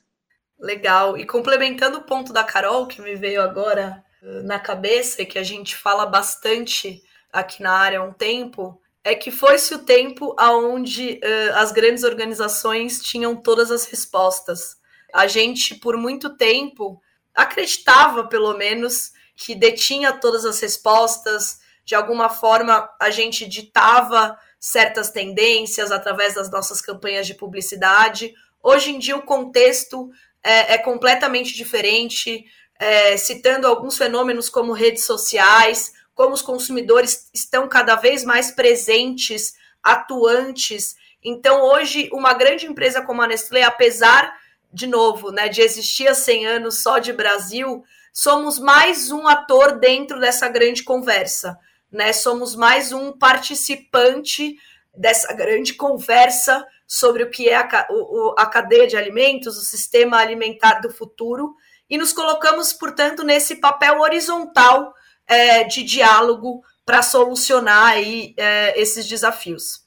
Legal. 0.60 1.18
E 1.18 1.26
complementando 1.26 1.98
o 1.98 2.04
ponto 2.04 2.32
da 2.32 2.44
Carol, 2.44 2.88
que 2.88 3.02
me 3.02 3.16
veio 3.16 3.42
agora 3.42 4.04
eh, 4.22 4.44
na 4.44 4.60
cabeça 4.60 5.22
e 5.22 5.26
que 5.26 5.38
a 5.38 5.44
gente 5.44 5.76
fala 5.76 6.06
bastante 6.06 7.02
aqui 7.32 7.62
na 7.62 7.72
área 7.72 8.00
há 8.00 8.04
um 8.04 8.14
tempo, 8.14 8.82
é 9.04 9.16
que 9.16 9.32
foi-se 9.32 9.74
o 9.74 9.80
tempo 9.80 10.36
aonde 10.38 11.20
uh, 11.24 11.56
as 11.56 11.72
grandes 11.72 12.04
organizações 12.04 13.02
tinham 13.02 13.36
todas 13.36 13.72
as 13.72 13.86
respostas. 13.86 14.76
A 15.14 15.28
gente, 15.28 15.76
por 15.76 15.96
muito 15.96 16.36
tempo, 16.36 17.02
acreditava, 17.34 18.26
pelo 18.26 18.58
menos, 18.58 19.14
que 19.38 19.54
detinha 19.54 20.12
todas 20.12 20.44
as 20.44 20.60
respostas, 20.60 21.60
de 21.86 21.94
alguma 21.94 22.28
forma 22.28 22.90
a 23.00 23.12
gente 23.12 23.48
ditava 23.48 24.38
certas 24.60 25.12
tendências 25.12 25.92
através 25.92 26.34
das 26.34 26.50
nossas 26.50 26.82
campanhas 26.82 27.28
de 27.28 27.36
publicidade. 27.36 28.34
Hoje 28.62 28.92
em 28.92 29.00
dia 29.00 29.16
o 29.16 29.22
contexto 29.22 30.10
é, 30.44 30.74
é 30.74 30.78
completamente 30.80 31.56
diferente, 31.56 32.46
é, 32.80 33.16
citando 33.16 33.68
alguns 33.68 33.96
fenômenos 33.96 34.50
como 34.50 34.74
redes 34.74 35.06
sociais, 35.06 35.94
como 36.16 36.34
os 36.34 36.42
consumidores 36.42 37.30
estão 37.32 37.68
cada 37.68 37.96
vez 37.96 38.24
mais 38.24 38.50
presentes, 38.52 39.54
atuantes. 39.84 40.96
Então, 41.24 41.62
hoje, 41.62 42.10
uma 42.12 42.34
grande 42.34 42.66
empresa 42.66 43.04
como 43.04 43.22
a 43.22 43.28
Nestlé, 43.28 43.64
apesar, 43.64 44.36
de 44.74 44.88
novo, 44.88 45.32
né, 45.32 45.48
de 45.48 45.62
existir 45.62 46.08
há 46.08 46.16
100 46.16 46.48
anos 46.48 46.82
só 46.82 46.98
de 46.98 47.14
Brasil, 47.14 47.84
somos 48.18 48.58
mais 48.58 49.12
um 49.12 49.28
ator 49.28 49.78
dentro 49.78 50.20
dessa 50.20 50.50
grande 50.50 50.82
conversa. 50.82 51.56
Né? 51.92 52.12
Somos 52.12 52.56
mais 52.56 52.92
um 52.92 53.16
participante 53.16 54.58
dessa 54.92 55.32
grande 55.34 55.76
conversa 55.76 56.66
sobre 56.88 57.22
o 57.22 57.30
que 57.30 57.48
é 57.48 57.56
a, 57.58 57.88
o, 57.92 58.34
a 58.36 58.48
cadeia 58.48 58.88
de 58.88 58.98
alimentos, 58.98 59.56
o 59.56 59.62
sistema 59.64 60.18
alimentar 60.18 60.80
do 60.82 60.90
futuro, 60.90 61.54
e 61.88 61.96
nos 61.96 62.12
colocamos, 62.12 62.74
portanto, 62.74 63.24
nesse 63.24 63.58
papel 63.58 64.00
horizontal 64.00 64.96
é, 65.28 65.64
de 65.66 65.84
diálogo 65.84 66.64
para 66.84 67.04
solucionar 67.04 67.92
aí, 67.92 68.34
é, 68.36 68.82
esses 68.82 69.08
desafios. 69.08 69.86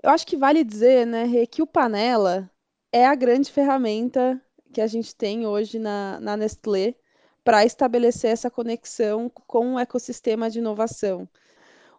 Eu 0.00 0.10
acho 0.10 0.24
que 0.24 0.36
vale 0.36 0.62
dizer, 0.62 1.04
né, 1.08 1.24
Rê, 1.24 1.44
que 1.48 1.60
o 1.60 1.66
Panela 1.66 2.48
é 2.92 3.04
a 3.04 3.16
grande 3.16 3.50
ferramenta 3.50 4.40
que 4.72 4.80
a 4.80 4.86
gente 4.86 5.12
tem 5.12 5.44
hoje 5.44 5.80
na, 5.80 6.20
na 6.20 6.36
Nestlé 6.36 6.94
para 7.44 7.64
estabelecer 7.64 8.30
essa 8.30 8.50
conexão 8.50 9.28
com 9.28 9.74
o 9.74 9.78
ecossistema 9.78 10.50
de 10.50 10.58
inovação. 10.58 11.28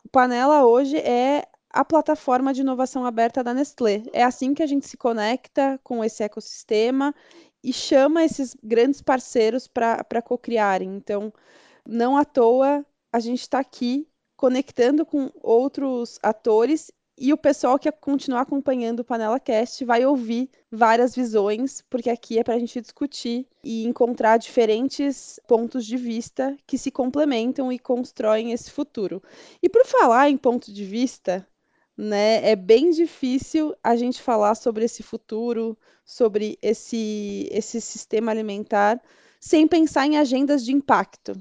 O 0.03 0.09
Panela 0.09 0.65
hoje 0.65 0.97
é 0.97 1.47
a 1.69 1.83
plataforma 1.83 2.53
de 2.53 2.61
inovação 2.61 3.05
aberta 3.05 3.43
da 3.43 3.53
Nestlé. 3.53 4.03
É 4.13 4.23
assim 4.23 4.53
que 4.53 4.61
a 4.61 4.67
gente 4.67 4.87
se 4.87 4.95
conecta 4.95 5.79
com 5.83 6.03
esse 6.03 6.23
ecossistema 6.23 7.13
e 7.63 7.73
chama 7.73 8.23
esses 8.23 8.55
grandes 8.61 9.01
parceiros 9.01 9.67
para 9.67 10.21
co-criarem. 10.21 10.95
Então, 10.95 11.33
não 11.85 12.15
à 12.15 12.23
toa 12.23 12.85
a 13.11 13.19
gente 13.19 13.41
está 13.41 13.59
aqui 13.59 14.07
conectando 14.35 15.05
com 15.05 15.31
outros 15.41 16.19
atores 16.21 16.91
e 17.17 17.31
o 17.31 17.37
pessoal 17.37 17.77
que 17.77 17.91
continuar 17.91 18.41
acompanhando 18.41 19.01
o 19.01 19.03
Panela 19.03 19.39
Cast 19.39 19.85
vai 19.85 20.05
ouvir 20.05 20.49
várias 20.71 21.15
visões, 21.15 21.83
porque 21.89 22.09
aqui 22.09 22.39
é 22.39 22.43
para 22.43 22.55
a 22.55 22.59
gente 22.59 22.81
discutir 22.81 23.47
e 23.63 23.85
encontrar 23.85 24.37
diferentes 24.37 25.39
pontos 25.47 25.85
de 25.85 25.95
vista 25.95 26.57
que 26.65 26.77
se 26.77 26.89
complementam 26.89 27.71
e 27.71 27.77
constroem 27.77 28.51
esse 28.51 28.71
futuro. 28.71 29.21
E 29.61 29.69
por 29.69 29.85
falar 29.85 30.29
em 30.29 30.37
ponto 30.37 30.73
de 30.73 30.83
vista, 30.83 31.47
né, 31.95 32.49
é 32.49 32.55
bem 32.55 32.89
difícil 32.89 33.75
a 33.83 33.95
gente 33.95 34.21
falar 34.21 34.55
sobre 34.55 34.85
esse 34.85 35.03
futuro, 35.03 35.77
sobre 36.03 36.57
esse, 36.61 37.47
esse 37.51 37.79
sistema 37.79 38.31
alimentar, 38.31 38.99
sem 39.39 39.67
pensar 39.67 40.07
em 40.07 40.17
agendas 40.17 40.65
de 40.65 40.73
impacto. 40.73 41.33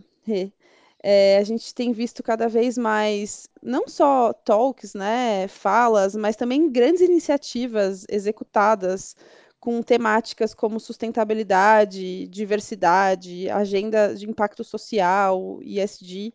É, 1.03 1.39
a 1.39 1.45
gente 1.45 1.75
tem 1.75 1.93
visto 1.93 2.23
cada 2.23 2.49
vez 2.49 2.79
mais, 2.79 3.49
não 3.63 3.89
só 3.89 4.33
talks, 4.33 4.95
né, 4.95 5.49
falas, 5.49 6.15
mas 6.15 6.37
também 6.37 6.71
grandes 6.71 7.01
iniciativas 7.03 8.07
executadas 8.09 9.17
com 9.59 9.83
temáticas 9.83 10.55
como 10.55 10.81
sustentabilidade, 10.81 12.27
diversidade, 12.29 13.49
agenda 13.51 14.15
de 14.15 14.29
impacto 14.29 14.65
social, 14.65 15.61
ESG. 15.63 16.33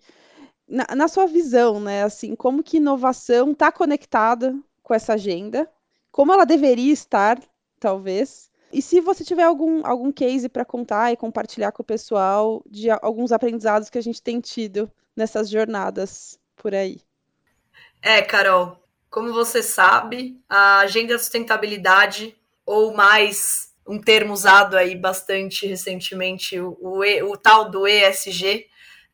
na, 0.67 0.87
na 0.95 1.07
sua 1.07 1.25
visão, 1.27 1.79
né? 1.79 2.03
Assim, 2.03 2.35
como 2.35 2.63
que 2.63 2.77
inovação 2.77 3.51
está 3.51 3.71
conectada 3.71 4.55
com 4.83 4.93
essa 4.93 5.13
agenda? 5.13 5.69
Como 6.11 6.31
ela 6.33 6.45
deveria 6.45 6.91
estar, 6.93 7.39
talvez? 7.79 8.49
E 8.71 8.81
se 8.81 8.99
você 8.99 9.23
tiver 9.23 9.43
algum, 9.43 9.85
algum 9.85 10.11
case 10.11 10.49
para 10.49 10.65
contar 10.65 11.11
e 11.11 11.17
compartilhar 11.17 11.71
com 11.71 11.81
o 11.81 11.85
pessoal 11.85 12.63
de 12.69 12.89
alguns 12.89 13.31
aprendizados 13.31 13.89
que 13.89 13.97
a 13.97 14.01
gente 14.01 14.21
tem 14.21 14.39
tido 14.41 14.91
nessas 15.15 15.49
jornadas 15.49 16.39
por 16.55 16.75
aí. 16.75 17.01
É, 18.01 18.21
Carol, 18.21 18.83
como 19.09 19.33
você 19.33 19.63
sabe, 19.63 20.39
a 20.49 20.79
agenda 20.79 21.15
de 21.15 21.21
sustentabilidade, 21.21 22.37
ou 22.65 22.93
mais 22.93 23.73
um 23.87 23.99
termo 23.99 24.33
usado 24.33 24.75
aí 24.75 24.95
bastante 24.95 25.65
recentemente, 25.65 26.59
o, 26.59 26.77
o, 26.81 27.31
o 27.31 27.37
tal 27.37 27.71
do 27.71 27.87
ESG, 27.87 28.67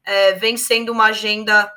é, 0.03 0.33
vem 0.33 0.57
sendo 0.57 0.91
uma 0.91 1.05
agenda 1.05 1.71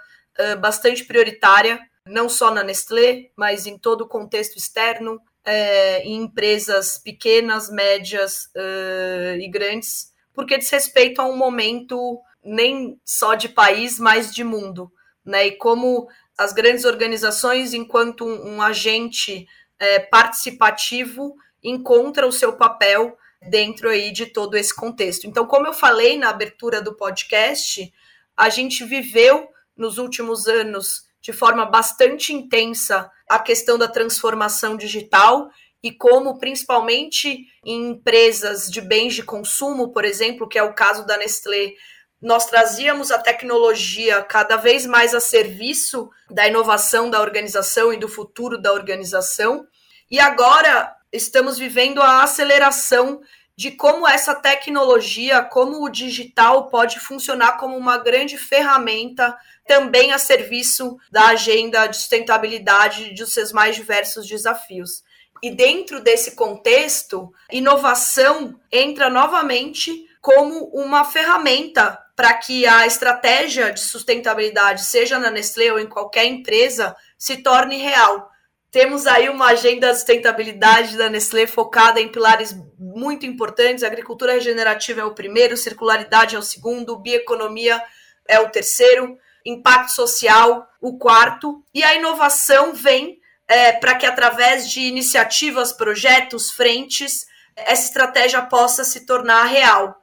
bastante 0.60 1.04
prioritária, 1.04 1.80
não 2.06 2.28
só 2.28 2.50
na 2.50 2.62
Nestlé, 2.62 3.30
mas 3.34 3.66
em 3.66 3.78
todo 3.78 4.02
o 4.02 4.08
contexto 4.08 4.56
externo, 4.56 5.20
é, 5.46 6.02
em 6.02 6.24
empresas 6.24 6.98
pequenas, 6.98 7.70
médias 7.70 8.50
uh, 8.56 9.38
e 9.38 9.48
grandes, 9.48 10.12
porque 10.34 10.58
diz 10.58 10.68
respeito 10.68 11.22
a 11.22 11.24
um 11.24 11.36
momento 11.36 12.20
nem 12.44 13.00
só 13.04 13.34
de 13.34 13.48
país, 13.48 13.98
mas 13.98 14.34
de 14.34 14.42
mundo. 14.42 14.92
Né? 15.24 15.46
E 15.46 15.52
como 15.52 16.08
as 16.36 16.52
grandes 16.52 16.84
organizações, 16.84 17.72
enquanto 17.72 18.24
um, 18.26 18.56
um 18.56 18.62
agente 18.62 19.46
é, 19.78 20.00
participativo, 20.00 21.36
encontra 21.62 22.26
o 22.26 22.32
seu 22.32 22.56
papel 22.56 23.16
dentro 23.48 23.88
aí 23.88 24.12
de 24.12 24.26
todo 24.26 24.56
esse 24.56 24.74
contexto. 24.74 25.26
Então, 25.26 25.46
como 25.46 25.66
eu 25.66 25.72
falei 25.72 26.18
na 26.18 26.30
abertura 26.30 26.82
do 26.82 26.94
podcast, 26.94 27.92
a 28.36 28.48
gente 28.48 28.84
viveu 28.84 29.48
nos 29.76 29.98
últimos 29.98 30.48
anos 30.48 31.04
de 31.20 31.32
forma 31.32 31.64
bastante 31.64 32.32
intensa 32.32 33.10
a 33.28 33.38
questão 33.38 33.76
da 33.76 33.88
transformação 33.88 34.76
digital 34.76 35.48
e 35.82 35.92
como, 35.92 36.38
principalmente 36.38 37.46
em 37.64 37.90
empresas 37.90 38.70
de 38.70 38.80
bens 38.80 39.14
de 39.14 39.22
consumo, 39.22 39.92
por 39.92 40.04
exemplo, 40.04 40.48
que 40.48 40.58
é 40.58 40.62
o 40.62 40.74
caso 40.74 41.06
da 41.06 41.16
Nestlé, 41.16 41.74
nós 42.20 42.46
trazíamos 42.46 43.10
a 43.10 43.18
tecnologia 43.18 44.22
cada 44.22 44.56
vez 44.56 44.86
mais 44.86 45.14
a 45.14 45.20
serviço 45.20 46.08
da 46.30 46.46
inovação 46.46 47.10
da 47.10 47.20
organização 47.20 47.92
e 47.92 47.96
do 47.96 48.08
futuro 48.08 48.58
da 48.58 48.72
organização. 48.72 49.66
E 50.10 50.18
agora 50.18 50.94
estamos 51.12 51.58
vivendo 51.58 52.00
a 52.00 52.22
aceleração 52.22 53.20
de 53.56 53.70
como 53.70 54.06
essa 54.06 54.34
tecnologia, 54.34 55.42
como 55.42 55.82
o 55.82 55.88
digital 55.88 56.68
pode 56.68 57.00
funcionar 57.00 57.56
como 57.56 57.76
uma 57.76 57.96
grande 57.96 58.36
ferramenta 58.36 59.36
também 59.66 60.12
a 60.12 60.18
serviço 60.18 60.98
da 61.10 61.28
agenda 61.28 61.86
de 61.86 61.96
sustentabilidade 61.96 63.14
dos 63.14 63.32
seus 63.32 63.52
mais 63.52 63.74
diversos 63.74 64.26
desafios. 64.26 65.02
E 65.42 65.50
dentro 65.50 66.00
desse 66.00 66.36
contexto, 66.36 67.32
inovação 67.50 68.58
entra 68.70 69.08
novamente 69.08 70.06
como 70.20 70.64
uma 70.72 71.04
ferramenta 71.04 71.98
para 72.14 72.34
que 72.34 72.66
a 72.66 72.86
estratégia 72.86 73.72
de 73.72 73.80
sustentabilidade, 73.80 74.84
seja 74.84 75.18
na 75.18 75.30
Nestlé 75.30 75.70
ou 75.70 75.78
em 75.78 75.86
qualquer 75.86 76.24
empresa, 76.24 76.96
se 77.18 77.38
torne 77.38 77.76
real. 77.76 78.30
Temos 78.76 79.06
aí 79.06 79.30
uma 79.30 79.46
agenda 79.46 79.88
de 79.88 79.94
sustentabilidade 79.94 80.98
da 80.98 81.08
Nestlé 81.08 81.46
focada 81.46 81.98
em 81.98 82.08
pilares 82.08 82.54
muito 82.78 83.24
importantes. 83.24 83.82
A 83.82 83.86
agricultura 83.86 84.34
regenerativa 84.34 85.00
é 85.00 85.04
o 85.04 85.14
primeiro, 85.14 85.56
circularidade 85.56 86.36
é 86.36 86.38
o 86.38 86.42
segundo, 86.42 86.98
bioeconomia 86.98 87.82
é 88.28 88.38
o 88.38 88.50
terceiro, 88.50 89.16
impacto 89.46 89.92
social 89.92 90.68
o 90.78 90.98
quarto, 90.98 91.64
e 91.72 91.82
a 91.82 91.94
inovação 91.94 92.74
vem 92.74 93.18
é, 93.48 93.72
para 93.72 93.94
que, 93.94 94.04
através 94.04 94.70
de 94.70 94.82
iniciativas, 94.82 95.72
projetos, 95.72 96.50
frentes, 96.50 97.24
essa 97.56 97.86
estratégia 97.86 98.42
possa 98.42 98.84
se 98.84 99.06
tornar 99.06 99.44
real. 99.44 99.96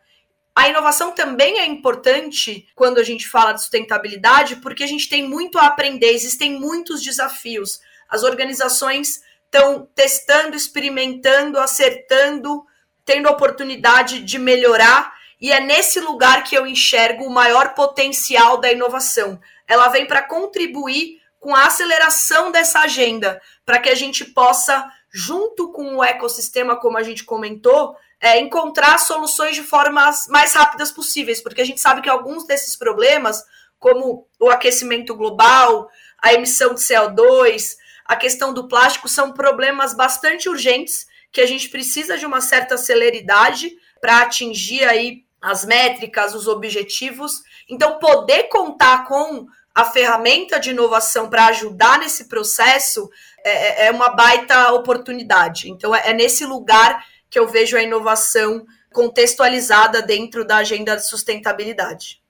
A 0.55 0.67
inovação 0.67 1.11
também 1.11 1.59
é 1.59 1.65
importante 1.67 2.67
quando 2.73 2.97
a 2.97 3.03
gente 3.03 3.27
fala 3.27 3.53
de 3.53 3.61
sustentabilidade, 3.61 4.55
porque 4.55 4.83
a 4.83 4.87
gente 4.87 5.07
tem 5.07 5.29
muito 5.29 5.59
a 5.59 5.67
aprender, 5.67 6.09
existem 6.09 6.59
muitos 6.59 7.03
desafios 7.03 7.79
as 8.13 8.21
organizações 8.21 9.23
estão 9.45 9.89
testando, 9.95 10.55
experimentando, 10.55 11.59
acertando, 11.59 12.63
tendo 13.03 13.27
a 13.27 13.31
oportunidade 13.31 14.19
de 14.19 14.37
melhorar, 14.37 15.11
e 15.41 15.51
é 15.51 15.59
nesse 15.59 15.99
lugar 15.99 16.43
que 16.43 16.55
eu 16.55 16.67
enxergo 16.67 17.25
o 17.25 17.33
maior 17.33 17.73
potencial 17.73 18.57
da 18.57 18.71
inovação. 18.71 19.41
Ela 19.67 19.87
vem 19.87 20.05
para 20.05 20.21
contribuir 20.21 21.19
com 21.39 21.55
a 21.55 21.65
aceleração 21.65 22.51
dessa 22.51 22.81
agenda, 22.81 23.41
para 23.65 23.79
que 23.79 23.89
a 23.89 23.95
gente 23.95 24.23
possa, 24.25 24.87
junto 25.11 25.71
com 25.71 25.97
o 25.97 26.03
ecossistema, 26.03 26.75
como 26.75 26.99
a 26.99 27.03
gente 27.03 27.23
comentou, 27.23 27.95
é, 28.21 28.39
encontrar 28.39 28.99
soluções 28.99 29.55
de 29.55 29.63
formas 29.63 30.27
mais 30.27 30.53
rápidas 30.53 30.91
possíveis, 30.91 31.41
porque 31.41 31.61
a 31.61 31.65
gente 31.65 31.81
sabe 31.81 32.03
que 32.03 32.09
alguns 32.09 32.45
desses 32.45 32.75
problemas, 32.75 33.43
como 33.79 34.27
o 34.39 34.51
aquecimento 34.51 35.15
global, 35.15 35.89
a 36.21 36.31
emissão 36.31 36.75
de 36.75 36.79
CO2, 36.79 37.81
a 38.05 38.15
questão 38.15 38.53
do 38.53 38.67
plástico 38.67 39.07
são 39.07 39.31
problemas 39.31 39.93
bastante 39.93 40.49
urgentes 40.49 41.07
que 41.31 41.41
a 41.41 41.47
gente 41.47 41.69
precisa 41.69 42.17
de 42.17 42.25
uma 42.25 42.41
certa 42.41 42.77
celeridade 42.77 43.71
para 43.99 44.21
atingir 44.21 44.83
aí 44.83 45.23
as 45.41 45.65
métricas, 45.65 46.35
os 46.35 46.47
objetivos. 46.47 47.41
Então, 47.69 47.99
poder 47.99 48.43
contar 48.43 49.05
com 49.05 49.47
a 49.73 49.85
ferramenta 49.85 50.59
de 50.59 50.69
inovação 50.69 51.29
para 51.29 51.47
ajudar 51.47 51.99
nesse 51.99 52.29
processo 52.29 53.09
é, 53.43 53.51
é, 53.51 53.87
é, 53.87 53.91
uma 53.91 54.09
baita 54.09 54.71
oportunidade. 54.73 55.69
Então, 55.69 55.93
é, 55.95 56.09
é 56.09 56.13
nesse 56.13 56.45
lugar 56.45 57.03
que 57.29 57.39
eu 57.39 57.47
vejo 57.47 57.75
a 57.75 57.81
inovação 57.81 58.65
contextualizada 58.93 60.01
dentro 60.01 60.45
da 60.45 60.57
agenda 60.57 60.95
de 60.95 61.07
sustentabilidade. 61.07 62.21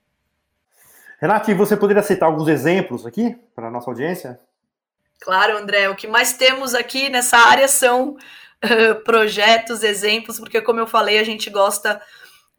Renate, 1.19 1.53
você 1.53 1.75
poderia 1.75 2.01
citar 2.01 2.29
alguns 2.29 2.47
exemplos 2.47 3.05
aqui 3.05 3.37
para 3.53 3.67
a 3.67 3.71
nossa 3.71 3.89
audiência? 3.89 4.39
Claro, 5.23 5.57
André, 5.57 5.87
o 5.87 5.95
que 5.95 6.05
mais 6.05 6.33
temos 6.33 6.75
aqui 6.75 7.07
nessa 7.07 7.37
área 7.37 7.69
são 7.69 8.09
uh, 8.09 8.95
projetos, 9.05 9.81
exemplos, 9.81 10.37
porque, 10.37 10.61
como 10.61 10.81
eu 10.81 10.85
falei, 10.85 11.17
a 11.17 11.23
gente 11.23 11.49
gosta 11.49 12.01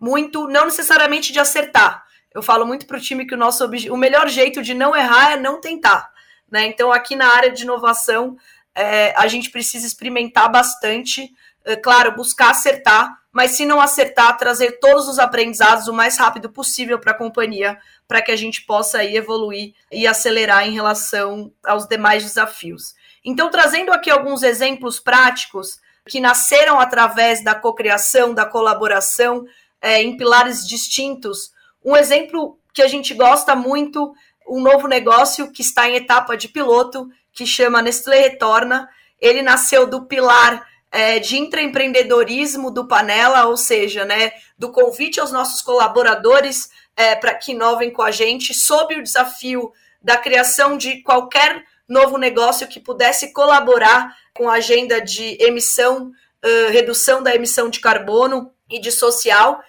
muito, 0.01 0.49
não 0.49 0.65
necessariamente 0.65 1.31
de 1.31 1.39
acertar. 1.39 2.03
Eu 2.33 2.43
falo 2.43 2.65
muito 2.65 2.87
para 2.87 2.97
o 2.97 3.01
time 3.01 3.27
que 3.27 3.35
o 3.35 3.37
nosso 3.37 3.67
o 3.67 3.97
melhor 3.99 4.29
jeito 4.31 4.63
de 4.63 4.73
não 4.73 4.97
errar 4.97 5.33
é 5.33 5.37
não 5.37 5.61
tentar. 5.61 6.11
Né? 6.51 6.65
Então, 6.65 6.91
aqui 6.91 7.15
na 7.15 7.35
área 7.35 7.51
de 7.51 7.65
inovação, 7.65 8.35
é, 8.75 9.13
a 9.15 9.29
gente 9.29 9.51
precisa 9.51 9.87
experimentar 9.87 10.51
bastante, 10.51 11.31
é, 11.67 11.77
claro, 11.77 12.17
buscar 12.17 12.53
acertar, 12.53 13.15
mas 13.35 13.51
se 13.51 13.67
não 13.67 13.81
acertar, 13.81 14.39
trazer 14.39 14.79
todos 14.79 15.09
os 15.09 15.19
aprendizados 15.19 15.89
o 15.89 15.93
mais 15.93 16.17
rápido 16.17 16.49
possível 16.49 17.01
para 17.01 17.11
a 17.11 17.19
companhia, 17.19 17.77
para 18.07 18.23
que 18.23 18.31
a 18.31 18.37
gente 18.37 18.63
possa 18.63 18.99
aí 18.99 19.17
evoluir 19.17 19.75
e 19.91 20.07
acelerar 20.07 20.69
em 20.69 20.73
relação 20.73 21.53
aos 21.65 21.89
demais 21.89 22.23
desafios. 22.23 22.95
Então, 23.25 23.51
trazendo 23.51 23.93
aqui 23.93 24.09
alguns 24.09 24.45
exemplos 24.45 25.01
práticos 25.01 25.81
que 26.09 26.21
nasceram 26.21 26.79
através 26.79 27.43
da 27.43 27.57
cocriação, 27.57 28.33
da 28.33 28.45
colaboração 28.45 29.45
é, 29.81 30.01
em 30.01 30.17
pilares 30.17 30.65
distintos. 30.67 31.51
Um 31.85 31.97
exemplo 31.97 32.59
que 32.73 32.83
a 32.83 32.87
gente 32.87 33.15
gosta 33.15 33.57
muito, 33.57 34.15
um 34.47 34.61
novo 34.61 34.87
negócio 34.87 35.51
que 35.51 35.63
está 35.63 35.89
em 35.89 35.97
etapa 35.97 36.37
de 36.37 36.49
piloto, 36.49 37.09
que 37.33 37.47
chama 37.47 37.83
Nestlé 37.83 38.21
Retorna. 38.21 38.89
Ele 39.21 39.43
nasceu 39.43 39.89
do 39.89 40.07
pilar 40.07 40.65
é, 40.95 41.19
de 41.19 41.37
intraempreendedorismo 41.37 42.71
do 42.71 42.87
Panela, 42.87 43.47
ou 43.47 43.57
seja, 43.57 44.05
né, 44.05 44.33
do 44.57 44.71
convite 44.71 45.19
aos 45.19 45.33
nossos 45.33 45.61
colaboradores 45.61 46.71
é, 46.97 47.17
para 47.17 47.35
que 47.35 47.51
inovem 47.51 47.91
com 47.91 48.01
a 48.01 48.13
gente, 48.13 48.55
sob 48.55 48.95
o 48.95 49.03
desafio 49.03 49.73
da 50.01 50.17
criação 50.17 50.77
de 50.77 51.03
qualquer 51.03 51.65
novo 51.89 52.17
negócio 52.17 52.69
que 52.69 52.79
pudesse 52.79 53.33
colaborar 53.33 54.15
com 54.33 54.49
a 54.49 54.55
agenda 54.55 55.01
de 55.01 55.37
emissão, 55.43 56.13
uh, 56.45 56.71
redução 56.71 57.23
da 57.23 57.35
emissão 57.35 57.69
de 57.69 57.81
carbono 57.81 58.53
e 58.71 58.81
de 58.81 58.93
social, 58.93 59.61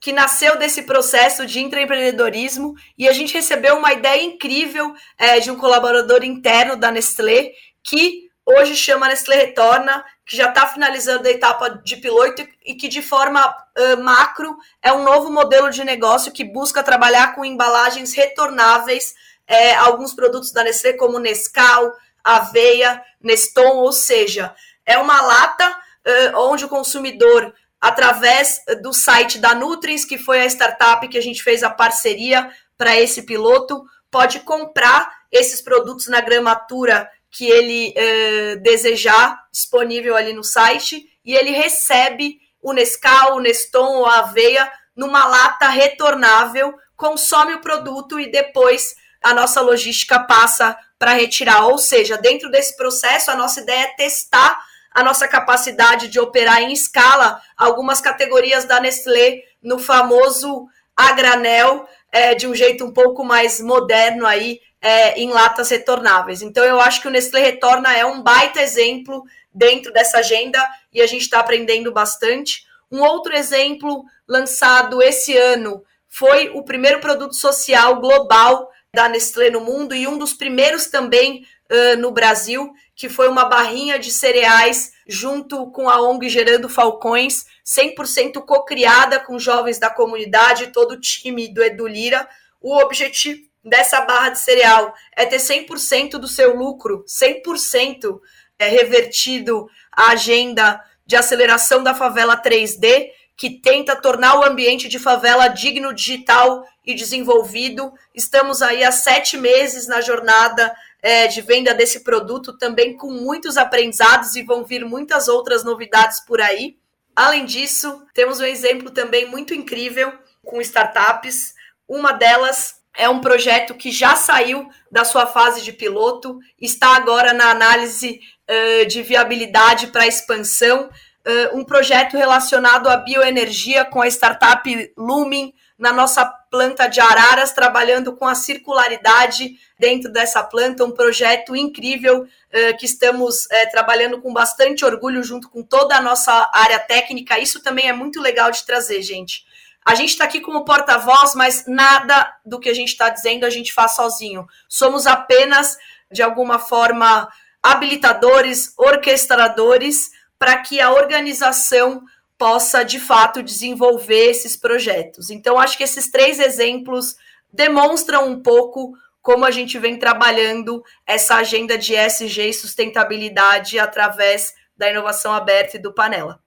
que 0.00 0.12
nasceu 0.12 0.58
desse 0.58 0.84
processo 0.84 1.44
de 1.44 1.60
intraempreendedorismo. 1.60 2.74
E 2.96 3.06
a 3.06 3.12
gente 3.12 3.34
recebeu 3.34 3.76
uma 3.76 3.92
ideia 3.92 4.22
incrível 4.22 4.94
é, 5.18 5.40
de 5.40 5.50
um 5.50 5.56
colaborador 5.56 6.24
interno 6.24 6.74
da 6.74 6.90
Nestlé 6.90 7.52
que 7.82 8.29
hoje 8.56 8.76
chama 8.76 9.08
Nestlé 9.08 9.36
Retorna, 9.36 10.04
que 10.26 10.36
já 10.36 10.48
está 10.48 10.66
finalizando 10.66 11.26
a 11.26 11.30
etapa 11.30 11.70
de 11.70 11.96
piloto 11.96 12.46
e 12.64 12.74
que, 12.74 12.88
de 12.88 13.02
forma 13.02 13.46
uh, 13.46 14.02
macro, 14.02 14.56
é 14.82 14.92
um 14.92 15.02
novo 15.02 15.30
modelo 15.30 15.70
de 15.70 15.84
negócio 15.84 16.32
que 16.32 16.44
busca 16.44 16.82
trabalhar 16.82 17.34
com 17.34 17.44
embalagens 17.44 18.14
retornáveis, 18.14 19.14
é, 19.46 19.74
alguns 19.74 20.14
produtos 20.14 20.52
da 20.52 20.62
Nestlé, 20.62 20.92
como 20.92 21.18
Nescau, 21.18 21.92
Aveia, 22.22 23.02
Neston, 23.20 23.78
ou 23.78 23.92
seja, 23.92 24.54
é 24.86 24.96
uma 24.98 25.20
lata 25.20 25.68
uh, 25.70 26.38
onde 26.38 26.64
o 26.64 26.68
consumidor, 26.68 27.52
através 27.80 28.60
do 28.82 28.92
site 28.92 29.38
da 29.38 29.54
Nutrins, 29.54 30.04
que 30.04 30.18
foi 30.18 30.42
a 30.42 30.46
startup 30.46 31.06
que 31.08 31.18
a 31.18 31.22
gente 31.22 31.42
fez 31.42 31.62
a 31.62 31.70
parceria 31.70 32.50
para 32.76 32.98
esse 32.98 33.22
piloto, 33.22 33.82
pode 34.10 34.40
comprar 34.40 35.20
esses 35.30 35.60
produtos 35.62 36.08
na 36.08 36.20
gramatura 36.20 37.08
que 37.30 37.48
ele 37.48 37.94
uh, 37.96 38.60
desejar, 38.62 39.40
disponível 39.52 40.16
ali 40.16 40.32
no 40.32 40.42
site, 40.42 41.06
e 41.24 41.34
ele 41.34 41.50
recebe 41.50 42.38
o 42.62 42.72
Nescau, 42.72 43.36
o 43.36 43.40
Neston 43.40 43.98
ou 43.98 44.06
a 44.06 44.18
aveia 44.18 44.70
numa 44.96 45.26
lata 45.26 45.68
retornável, 45.68 46.74
consome 46.96 47.54
o 47.54 47.60
produto 47.60 48.18
e 48.20 48.30
depois 48.30 48.94
a 49.22 49.32
nossa 49.32 49.60
logística 49.60 50.18
passa 50.20 50.76
para 50.98 51.12
retirar. 51.12 51.66
Ou 51.66 51.78
seja, 51.78 52.18
dentro 52.18 52.50
desse 52.50 52.76
processo, 52.76 53.30
a 53.30 53.36
nossa 53.36 53.60
ideia 53.60 53.84
é 53.84 53.94
testar 53.94 54.58
a 54.92 55.02
nossa 55.02 55.28
capacidade 55.28 56.08
de 56.08 56.18
operar 56.18 56.62
em 56.62 56.72
escala 56.72 57.40
algumas 57.56 58.00
categorias 58.00 58.64
da 58.64 58.80
Nestlé 58.80 59.44
no 59.62 59.78
famoso 59.78 60.66
a 60.96 61.12
granel, 61.12 61.88
é, 62.12 62.34
de 62.34 62.46
um 62.46 62.54
jeito 62.54 62.84
um 62.84 62.92
pouco 62.92 63.24
mais 63.24 63.60
moderno 63.60 64.26
aí, 64.26 64.60
é, 64.80 65.20
em 65.20 65.30
latas 65.30 65.68
retornáveis. 65.70 66.42
Então, 66.42 66.64
eu 66.64 66.80
acho 66.80 67.02
que 67.02 67.08
o 67.08 67.10
Nestlé 67.10 67.40
Retorna 67.40 67.96
é 67.96 68.04
um 68.04 68.22
baita 68.22 68.60
exemplo 68.60 69.24
dentro 69.52 69.92
dessa 69.92 70.18
agenda 70.18 70.58
e 70.92 71.00
a 71.00 71.06
gente 71.06 71.22
está 71.22 71.40
aprendendo 71.40 71.92
bastante. 71.92 72.64
Um 72.90 73.02
outro 73.02 73.34
exemplo 73.34 74.04
lançado 74.26 75.02
esse 75.02 75.36
ano 75.36 75.84
foi 76.08 76.50
o 76.50 76.64
primeiro 76.64 77.00
produto 77.00 77.34
social 77.34 78.00
global 78.00 78.70
da 78.92 79.08
Nestlé 79.08 79.50
no 79.50 79.60
mundo 79.60 79.94
e 79.94 80.06
um 80.06 80.18
dos 80.18 80.34
primeiros 80.34 80.86
também 80.86 81.46
uh, 81.70 81.96
no 81.98 82.10
Brasil, 82.10 82.72
que 82.96 83.08
foi 83.08 83.28
uma 83.28 83.44
barrinha 83.44 83.98
de 83.98 84.10
cereais 84.10 84.92
junto 85.06 85.70
com 85.70 85.88
a 85.88 86.00
ONG 86.00 86.28
Gerando 86.28 86.68
Falcões, 86.68 87.44
100% 87.64 88.44
co-criada 88.44 89.20
com 89.20 89.38
jovens 89.38 89.78
da 89.78 89.90
comunidade, 89.90 90.72
todo 90.72 90.92
o 90.92 91.00
time 91.00 91.52
do 91.52 91.62
Edu 91.62 91.86
Lira. 91.86 92.28
O 92.60 92.76
objetivo 92.76 93.49
dessa 93.64 94.00
barra 94.02 94.30
de 94.30 94.38
cereal 94.38 94.94
é 95.16 95.26
ter 95.26 95.38
100% 95.38 96.12
do 96.12 96.28
seu 96.28 96.56
lucro, 96.56 97.04
100% 97.06 98.20
é 98.58 98.68
revertido 98.68 99.68
à 99.92 100.10
agenda 100.12 100.82
de 101.06 101.16
aceleração 101.16 101.82
da 101.82 101.94
favela 101.94 102.40
3D, 102.40 103.10
que 103.36 103.58
tenta 103.58 103.96
tornar 103.96 104.38
o 104.38 104.44
ambiente 104.44 104.86
de 104.86 104.98
favela 104.98 105.48
digno, 105.48 105.94
digital 105.94 106.62
e 106.84 106.94
desenvolvido. 106.94 107.92
Estamos 108.14 108.60
aí 108.60 108.84
há 108.84 108.92
sete 108.92 109.36
meses 109.36 109.88
na 109.88 110.02
jornada 110.02 110.72
é, 111.02 111.26
de 111.26 111.40
venda 111.40 111.72
desse 111.72 112.00
produto, 112.00 112.58
também 112.58 112.96
com 112.96 113.10
muitos 113.10 113.56
aprendizados 113.56 114.36
e 114.36 114.42
vão 114.42 114.62
vir 114.62 114.84
muitas 114.84 115.26
outras 115.26 115.64
novidades 115.64 116.20
por 116.20 116.40
aí. 116.40 116.76
Além 117.16 117.44
disso, 117.44 118.06
temos 118.14 118.40
um 118.40 118.44
exemplo 118.44 118.90
também 118.90 119.26
muito 119.26 119.54
incrível 119.54 120.12
com 120.44 120.60
startups. 120.60 121.54
Uma 121.88 122.12
delas 122.12 122.79
é 123.00 123.08
um 123.08 123.20
projeto 123.20 123.74
que 123.74 123.90
já 123.90 124.14
saiu 124.14 124.68
da 124.92 125.04
sua 125.04 125.26
fase 125.26 125.62
de 125.62 125.72
piloto, 125.72 126.38
está 126.60 126.94
agora 126.94 127.32
na 127.32 127.50
análise 127.50 128.20
uh, 128.48 128.86
de 128.86 129.02
viabilidade 129.02 129.86
para 129.86 130.06
expansão. 130.06 130.90
Uh, 131.26 131.58
um 131.58 131.64
projeto 131.64 132.16
relacionado 132.16 132.88
à 132.88 132.98
bioenergia 132.98 133.86
com 133.86 134.02
a 134.02 134.06
startup 134.06 134.92
Lumen, 134.98 135.54
na 135.78 135.94
nossa 135.94 136.26
planta 136.50 136.86
de 136.88 137.00
Araras, 137.00 137.52
trabalhando 137.52 138.14
com 138.14 138.26
a 138.26 138.34
circularidade 138.34 139.58
dentro 139.78 140.12
dessa 140.12 140.42
planta, 140.42 140.84
um 140.84 140.90
projeto 140.90 141.56
incrível 141.56 142.24
uh, 142.24 142.76
que 142.78 142.84
estamos 142.84 143.46
uh, 143.46 143.70
trabalhando 143.70 144.20
com 144.20 144.30
bastante 144.30 144.84
orgulho 144.84 145.24
junto 145.24 145.48
com 145.48 145.62
toda 145.62 145.96
a 145.96 146.02
nossa 146.02 146.50
área 146.52 146.78
técnica. 146.78 147.38
Isso 147.38 147.62
também 147.62 147.88
é 147.88 147.94
muito 147.94 148.20
legal 148.20 148.50
de 148.50 148.62
trazer, 148.66 149.00
gente. 149.00 149.48
A 149.84 149.94
gente 149.94 150.10
está 150.10 150.24
aqui 150.24 150.40
como 150.40 150.64
porta-voz, 150.64 151.34
mas 151.34 151.64
nada 151.66 152.32
do 152.44 152.60
que 152.60 152.68
a 152.68 152.74
gente 152.74 152.88
está 152.88 153.08
dizendo 153.08 153.44
a 153.44 153.50
gente 153.50 153.72
faz 153.72 153.92
sozinho. 153.96 154.46
Somos 154.68 155.06
apenas, 155.06 155.76
de 156.12 156.22
alguma 156.22 156.58
forma, 156.58 157.28
habilitadores, 157.62 158.74
orquestradores, 158.76 160.10
para 160.38 160.58
que 160.58 160.80
a 160.80 160.92
organização 160.92 162.02
possa 162.38 162.82
de 162.82 162.98
fato 162.98 163.42
desenvolver 163.42 164.30
esses 164.30 164.56
projetos. 164.56 165.28
Então, 165.28 165.58
acho 165.58 165.76
que 165.76 165.84
esses 165.84 166.10
três 166.10 166.40
exemplos 166.40 167.16
demonstram 167.52 168.28
um 168.28 168.42
pouco 168.42 168.94
como 169.20 169.44
a 169.44 169.50
gente 169.50 169.78
vem 169.78 169.98
trabalhando 169.98 170.82
essa 171.06 171.36
agenda 171.36 171.76
de 171.76 171.94
SG 171.94 172.48
e 172.48 172.54
sustentabilidade 172.54 173.78
através 173.78 174.54
da 174.76 174.90
inovação 174.90 175.34
aberta 175.34 175.76
e 175.76 175.80
do 175.80 175.92
Panela. 175.92 176.40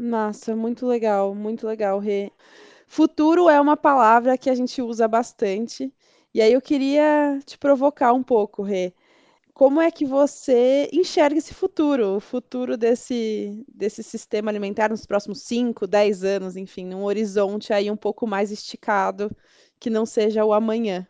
Nossa, 0.00 0.54
muito 0.54 0.86
legal, 0.86 1.34
muito 1.34 1.66
legal, 1.66 1.98
Rê. 1.98 2.30
Futuro 2.86 3.48
é 3.50 3.60
uma 3.60 3.76
palavra 3.76 4.38
que 4.38 4.48
a 4.48 4.54
gente 4.54 4.80
usa 4.80 5.08
bastante, 5.08 5.92
e 6.32 6.40
aí 6.40 6.52
eu 6.52 6.62
queria 6.62 7.40
te 7.44 7.58
provocar 7.58 8.12
um 8.12 8.22
pouco, 8.22 8.62
Rê 8.62 8.94
como 9.58 9.80
é 9.80 9.90
que 9.90 10.06
você 10.06 10.88
enxerga 10.92 11.36
esse 11.36 11.52
futuro, 11.52 12.14
o 12.14 12.20
futuro 12.20 12.76
desse, 12.76 13.64
desse 13.66 14.04
sistema 14.04 14.52
alimentar 14.52 14.88
nos 14.88 15.04
próximos 15.04 15.42
5, 15.42 15.84
10 15.84 16.22
anos, 16.22 16.54
enfim, 16.54 16.86
num 16.86 17.02
horizonte 17.02 17.72
aí 17.72 17.90
um 17.90 17.96
pouco 17.96 18.24
mais 18.24 18.52
esticado, 18.52 19.28
que 19.80 19.90
não 19.90 20.06
seja 20.06 20.44
o 20.44 20.52
amanhã? 20.52 21.04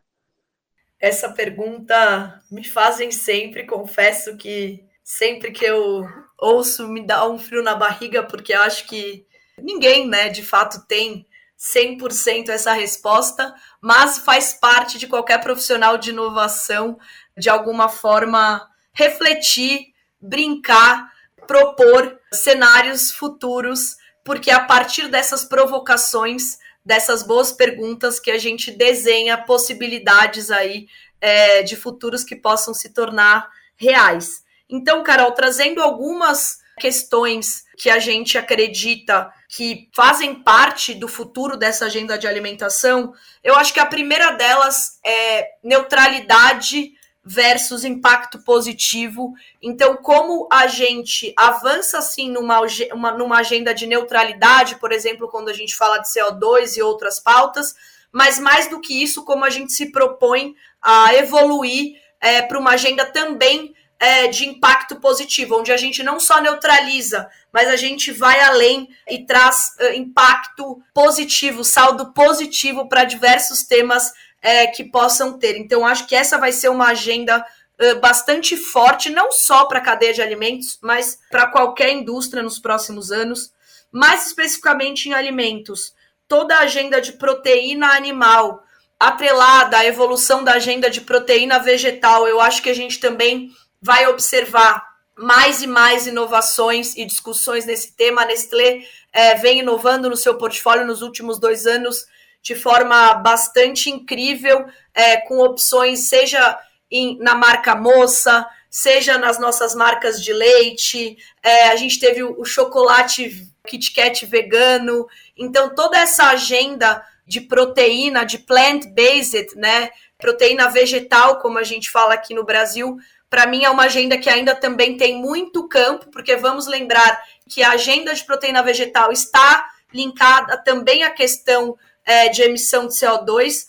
Essa 0.98 1.30
pergunta 1.30 2.42
me 2.50 2.64
fazem 2.64 3.10
sempre, 3.10 3.66
confesso 3.66 4.34
que 4.38 4.87
sempre 5.08 5.50
que 5.52 5.64
eu 5.64 6.06
ouço 6.38 6.86
me 6.86 7.00
dá 7.00 7.26
um 7.26 7.38
frio 7.38 7.62
na 7.62 7.74
barriga, 7.74 8.22
porque 8.22 8.52
acho 8.52 8.86
que 8.86 9.26
ninguém, 9.56 10.06
né, 10.06 10.28
de 10.28 10.42
fato 10.42 10.86
tem 10.86 11.26
100% 11.58 12.50
essa 12.50 12.74
resposta, 12.74 13.54
mas 13.80 14.18
faz 14.18 14.52
parte 14.52 14.98
de 14.98 15.06
qualquer 15.06 15.40
profissional 15.40 15.96
de 15.96 16.10
inovação 16.10 16.98
de 17.38 17.48
alguma 17.48 17.88
forma, 17.88 18.68
refletir, 18.92 19.94
brincar, 20.20 21.10
propor 21.46 22.20
cenários 22.30 23.10
futuros, 23.10 23.96
porque 24.22 24.50
a 24.50 24.60
partir 24.60 25.08
dessas 25.08 25.42
provocações, 25.42 26.58
dessas 26.84 27.22
boas 27.22 27.50
perguntas, 27.50 28.20
que 28.20 28.30
a 28.30 28.36
gente 28.36 28.70
desenha 28.70 29.38
possibilidades 29.38 30.50
aí 30.50 30.86
é, 31.18 31.62
de 31.62 31.76
futuros 31.76 32.24
que 32.24 32.36
possam 32.36 32.74
se 32.74 32.92
tornar 32.92 33.48
reais. 33.74 34.46
Então, 34.68 35.02
Carol, 35.02 35.32
trazendo 35.32 35.82
algumas 35.82 36.58
questões 36.78 37.64
que 37.76 37.90
a 37.90 37.98
gente 37.98 38.38
acredita 38.38 39.32
que 39.48 39.88
fazem 39.94 40.34
parte 40.34 40.94
do 40.94 41.08
futuro 41.08 41.56
dessa 41.56 41.86
agenda 41.86 42.18
de 42.18 42.26
alimentação, 42.26 43.12
eu 43.42 43.54
acho 43.54 43.72
que 43.72 43.80
a 43.80 43.86
primeira 43.86 44.32
delas 44.32 44.98
é 45.04 45.52
neutralidade 45.62 46.92
versus 47.24 47.84
impacto 47.84 48.38
positivo. 48.38 49.34
Então, 49.60 49.96
como 49.96 50.48
a 50.50 50.66
gente 50.66 51.32
avança 51.36 51.98
assim 51.98 52.30
numa, 52.30 52.60
uma, 52.92 53.12
numa 53.12 53.38
agenda 53.38 53.74
de 53.74 53.86
neutralidade, 53.86 54.76
por 54.76 54.92
exemplo, 54.92 55.28
quando 55.28 55.50
a 55.50 55.52
gente 55.52 55.76
fala 55.76 55.98
de 55.98 56.08
CO2 56.08 56.76
e 56.76 56.82
outras 56.82 57.20
pautas, 57.20 57.74
mas 58.10 58.38
mais 58.38 58.68
do 58.70 58.80
que 58.80 59.02
isso, 59.02 59.24
como 59.24 59.44
a 59.44 59.50
gente 59.50 59.72
se 59.72 59.92
propõe 59.92 60.54
a 60.80 61.14
evoluir 61.14 62.00
é, 62.20 62.40
para 62.40 62.58
uma 62.58 62.70
agenda 62.70 63.04
também 63.04 63.74
é, 63.98 64.28
de 64.28 64.48
impacto 64.48 64.96
positivo, 64.96 65.58
onde 65.58 65.72
a 65.72 65.76
gente 65.76 66.02
não 66.02 66.20
só 66.20 66.40
neutraliza, 66.40 67.28
mas 67.52 67.68
a 67.68 67.76
gente 67.76 68.12
vai 68.12 68.40
além 68.40 68.88
e 69.08 69.24
traz 69.24 69.74
uh, 69.80 69.92
impacto 69.94 70.80
positivo, 70.94 71.64
saldo 71.64 72.12
positivo 72.12 72.88
para 72.88 73.04
diversos 73.04 73.64
temas 73.64 74.12
é, 74.40 74.68
que 74.68 74.84
possam 74.84 75.36
ter. 75.36 75.56
Então, 75.56 75.84
acho 75.84 76.06
que 76.06 76.14
essa 76.14 76.38
vai 76.38 76.52
ser 76.52 76.68
uma 76.68 76.88
agenda 76.88 77.44
uh, 77.80 77.98
bastante 77.98 78.56
forte, 78.56 79.10
não 79.10 79.32
só 79.32 79.64
para 79.64 79.78
a 79.78 79.82
cadeia 79.82 80.14
de 80.14 80.22
alimentos, 80.22 80.78
mas 80.80 81.18
para 81.28 81.48
qualquer 81.48 81.90
indústria 81.92 82.42
nos 82.42 82.58
próximos 82.58 83.10
anos. 83.10 83.52
Mais 83.90 84.26
especificamente 84.26 85.08
em 85.08 85.14
alimentos, 85.14 85.92
toda 86.28 86.54
a 86.54 86.60
agenda 86.60 87.00
de 87.00 87.14
proteína 87.14 87.96
animal, 87.96 88.62
atrelada 89.00 89.78
à 89.78 89.86
evolução 89.86 90.44
da 90.44 90.52
agenda 90.52 90.90
de 90.90 91.00
proteína 91.00 91.58
vegetal, 91.58 92.28
eu 92.28 92.40
acho 92.40 92.62
que 92.62 92.68
a 92.68 92.74
gente 92.74 93.00
também 93.00 93.50
vai 93.80 94.06
observar 94.06 94.86
mais 95.16 95.62
e 95.62 95.66
mais 95.66 96.06
inovações 96.06 96.96
e 96.96 97.04
discussões 97.04 97.66
nesse 97.66 97.96
tema. 97.96 98.22
A 98.22 98.26
Nestlé 98.26 98.82
é, 99.12 99.34
vem 99.34 99.60
inovando 99.60 100.08
no 100.08 100.16
seu 100.16 100.36
portfólio 100.36 100.86
nos 100.86 101.02
últimos 101.02 101.38
dois 101.38 101.66
anos 101.66 102.06
de 102.40 102.54
forma 102.54 103.14
bastante 103.14 103.90
incrível, 103.90 104.64
é, 104.94 105.16
com 105.18 105.38
opções, 105.40 106.08
seja 106.08 106.58
em, 106.90 107.18
na 107.18 107.34
marca 107.34 107.74
moça, 107.74 108.46
seja 108.70 109.18
nas 109.18 109.38
nossas 109.38 109.74
marcas 109.74 110.22
de 110.22 110.32
leite. 110.32 111.18
É, 111.42 111.68
a 111.68 111.76
gente 111.76 111.98
teve 111.98 112.22
o, 112.22 112.40
o 112.40 112.44
chocolate 112.44 113.46
Kit 113.66 113.92
Kat 113.92 114.24
vegano. 114.24 115.06
Então, 115.36 115.74
toda 115.74 115.98
essa 115.98 116.28
agenda 116.28 117.04
de 117.26 117.40
proteína, 117.40 118.24
de 118.24 118.38
plant-based, 118.38 119.54
né? 119.56 119.90
Proteína 120.16 120.68
vegetal, 120.70 121.38
como 121.40 121.58
a 121.58 121.62
gente 121.62 121.90
fala 121.90 122.14
aqui 122.14 122.34
no 122.34 122.44
Brasil, 122.44 122.96
para 123.30 123.46
mim 123.46 123.64
é 123.64 123.70
uma 123.70 123.84
agenda 123.84 124.18
que 124.18 124.30
ainda 124.30 124.54
também 124.54 124.96
tem 124.96 125.20
muito 125.20 125.68
campo, 125.68 126.06
porque 126.10 126.36
vamos 126.36 126.66
lembrar 126.66 127.20
que 127.48 127.62
a 127.62 127.72
agenda 127.72 128.14
de 128.14 128.24
proteína 128.24 128.62
vegetal 128.62 129.12
está 129.12 129.68
linkada 129.92 130.56
também 130.56 131.02
à 131.02 131.10
questão 131.10 131.76
é, 132.04 132.28
de 132.28 132.42
emissão 132.42 132.86
de 132.86 132.94
CO2. 132.94 133.66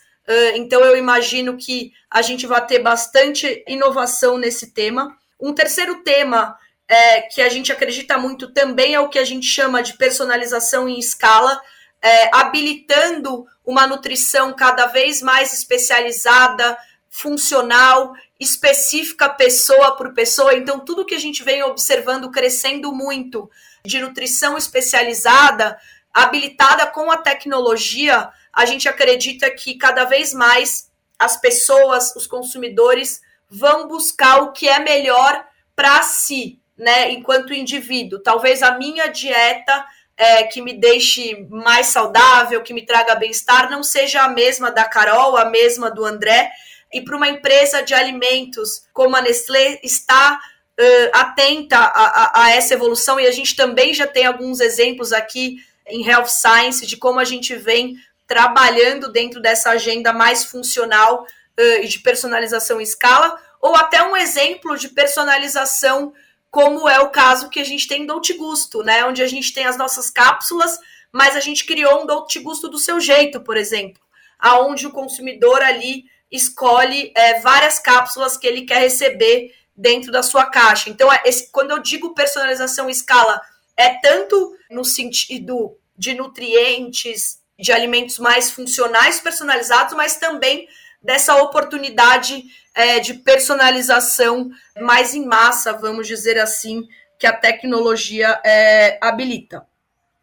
então 0.55 0.81
eu 0.81 0.95
imagino 0.95 1.57
que 1.57 1.91
a 2.09 2.21
gente 2.21 2.45
vai 2.45 2.65
ter 2.65 2.79
bastante 2.79 3.63
inovação 3.67 4.37
nesse 4.37 4.73
tema. 4.73 5.17
Um 5.39 5.53
terceiro 5.53 6.03
tema 6.03 6.57
é, 6.89 7.21
que 7.21 7.41
a 7.41 7.49
gente 7.49 7.71
acredita 7.71 8.17
muito 8.17 8.51
também 8.51 8.95
é 8.95 8.99
o 8.99 9.09
que 9.09 9.19
a 9.19 9.23
gente 9.23 9.45
chama 9.45 9.83
de 9.83 9.93
personalização 9.93 10.89
em 10.89 10.97
escala, 10.97 11.61
é, 12.01 12.35
habilitando 12.35 13.45
uma 13.63 13.85
nutrição 13.85 14.53
cada 14.53 14.87
vez 14.87 15.21
mais 15.21 15.53
especializada, 15.53 16.77
funcional, 17.19 18.13
específica 18.39 19.27
pessoa 19.27 19.97
por 19.97 20.13
pessoa. 20.13 20.53
Então, 20.53 20.79
tudo 20.79 21.05
que 21.05 21.15
a 21.15 21.19
gente 21.19 21.43
vem 21.43 21.61
observando 21.63 22.31
crescendo 22.31 22.93
muito 22.93 23.49
de 23.83 23.99
nutrição 23.99 24.57
especializada, 24.57 25.77
habilitada 26.13 26.87
com 26.87 27.11
a 27.11 27.17
tecnologia, 27.17 28.29
a 28.53 28.65
gente 28.65 28.87
acredita 28.87 29.51
que 29.51 29.75
cada 29.75 30.05
vez 30.05 30.33
mais 30.33 30.89
as 31.17 31.35
pessoas, 31.35 32.15
os 32.15 32.25
consumidores, 32.25 33.21
vão 33.49 33.87
buscar 33.87 34.41
o 34.43 34.53
que 34.53 34.69
é 34.69 34.79
melhor 34.79 35.45
para 35.75 36.01
si, 36.03 36.57
né, 36.77 37.11
enquanto 37.11 37.53
indivíduo. 37.53 38.19
Talvez 38.19 38.63
a 38.63 38.77
minha 38.77 39.07
dieta 39.07 39.85
é, 40.15 40.43
que 40.43 40.61
me 40.61 40.73
deixe 40.73 41.45
mais 41.49 41.87
saudável, 41.87 42.63
que 42.63 42.73
me 42.73 42.85
traga 42.85 43.15
bem-estar, 43.15 43.69
não 43.69 43.83
seja 43.83 44.21
a 44.21 44.29
mesma 44.29 44.71
da 44.71 44.85
Carol, 44.85 45.35
a 45.35 45.45
mesma 45.45 45.91
do 45.91 46.05
André. 46.05 46.49
E 46.91 47.01
para 47.01 47.15
uma 47.15 47.29
empresa 47.29 47.81
de 47.81 47.93
alimentos 47.93 48.83
como 48.93 49.15
a 49.15 49.21
Nestlé 49.21 49.79
está 49.83 50.39
uh, 50.79 51.09
atenta 51.13 51.77
a, 51.77 51.87
a, 51.87 52.43
a, 52.43 52.51
essa 52.51 52.73
evolução, 52.73 53.19
e 53.19 53.27
a 53.27 53.31
gente 53.31 53.55
também 53.55 53.93
já 53.93 54.07
tem 54.07 54.25
alguns 54.25 54.59
exemplos 54.59 55.13
aqui 55.13 55.57
em 55.87 56.07
Health 56.07 56.27
Science 56.27 56.85
de 56.85 56.97
como 56.97 57.19
a 57.19 57.25
gente 57.25 57.55
vem 57.55 57.97
trabalhando 58.27 59.11
dentro 59.11 59.41
dessa 59.41 59.71
agenda 59.71 60.13
mais 60.13 60.45
funcional 60.45 61.23
uh, 61.23 61.83
e 61.83 61.87
de 61.87 61.99
personalização 61.99 62.79
em 62.79 62.83
escala, 62.83 63.39
ou 63.61 63.75
até 63.75 64.01
um 64.01 64.15
exemplo 64.15 64.77
de 64.77 64.89
personalização 64.89 66.13
como 66.51 66.89
é 66.89 66.99
o 66.99 67.09
caso 67.09 67.49
que 67.49 67.59
a 67.59 67.63
gente 67.63 67.87
tem 67.87 68.03
em 68.03 68.05
Dolce 68.05 68.33
Gusto, 68.33 68.81
né? 68.81 69.05
Onde 69.05 69.21
a 69.21 69.27
gente 69.27 69.53
tem 69.53 69.65
as 69.65 69.77
nossas 69.77 70.09
cápsulas, 70.09 70.79
mas 71.11 71.35
a 71.35 71.39
gente 71.39 71.65
criou 71.65 72.01
um 72.01 72.05
Dolce 72.05 72.39
Gusto 72.39 72.67
do 72.67 72.79
seu 72.79 72.99
jeito, 72.99 73.41
por 73.41 73.55
exemplo, 73.55 74.01
aonde 74.39 74.87
o 74.87 74.91
consumidor 74.91 75.61
ali 75.61 76.05
escolhe 76.31 77.11
é, 77.15 77.39
várias 77.39 77.79
cápsulas 77.79 78.37
que 78.37 78.47
ele 78.47 78.63
quer 78.63 78.79
receber 78.79 79.53
dentro 79.75 80.11
da 80.11 80.21
sua 80.21 80.45
caixa. 80.45 80.89
Então, 80.89 81.11
é 81.11 81.21
esse, 81.25 81.51
quando 81.51 81.71
eu 81.71 81.79
digo 81.79 82.13
personalização 82.13 82.89
escala, 82.89 83.41
é 83.75 83.89
tanto 84.01 84.55
no 84.69 84.83
sentido 84.83 85.77
de 85.97 86.13
nutrientes, 86.13 87.39
de 87.57 87.71
alimentos 87.71 88.19
mais 88.19 88.51
funcionais 88.51 89.19
personalizados, 89.19 89.93
mas 89.95 90.17
também 90.17 90.67
dessa 91.01 91.35
oportunidade 91.41 92.43
é, 92.73 92.99
de 92.99 93.13
personalização 93.15 94.49
mais 94.79 95.13
em 95.13 95.25
massa, 95.25 95.73
vamos 95.73 96.07
dizer 96.07 96.37
assim, 96.37 96.87
que 97.17 97.27
a 97.27 97.33
tecnologia 97.33 98.39
é, 98.45 98.97
habilita. 99.01 99.65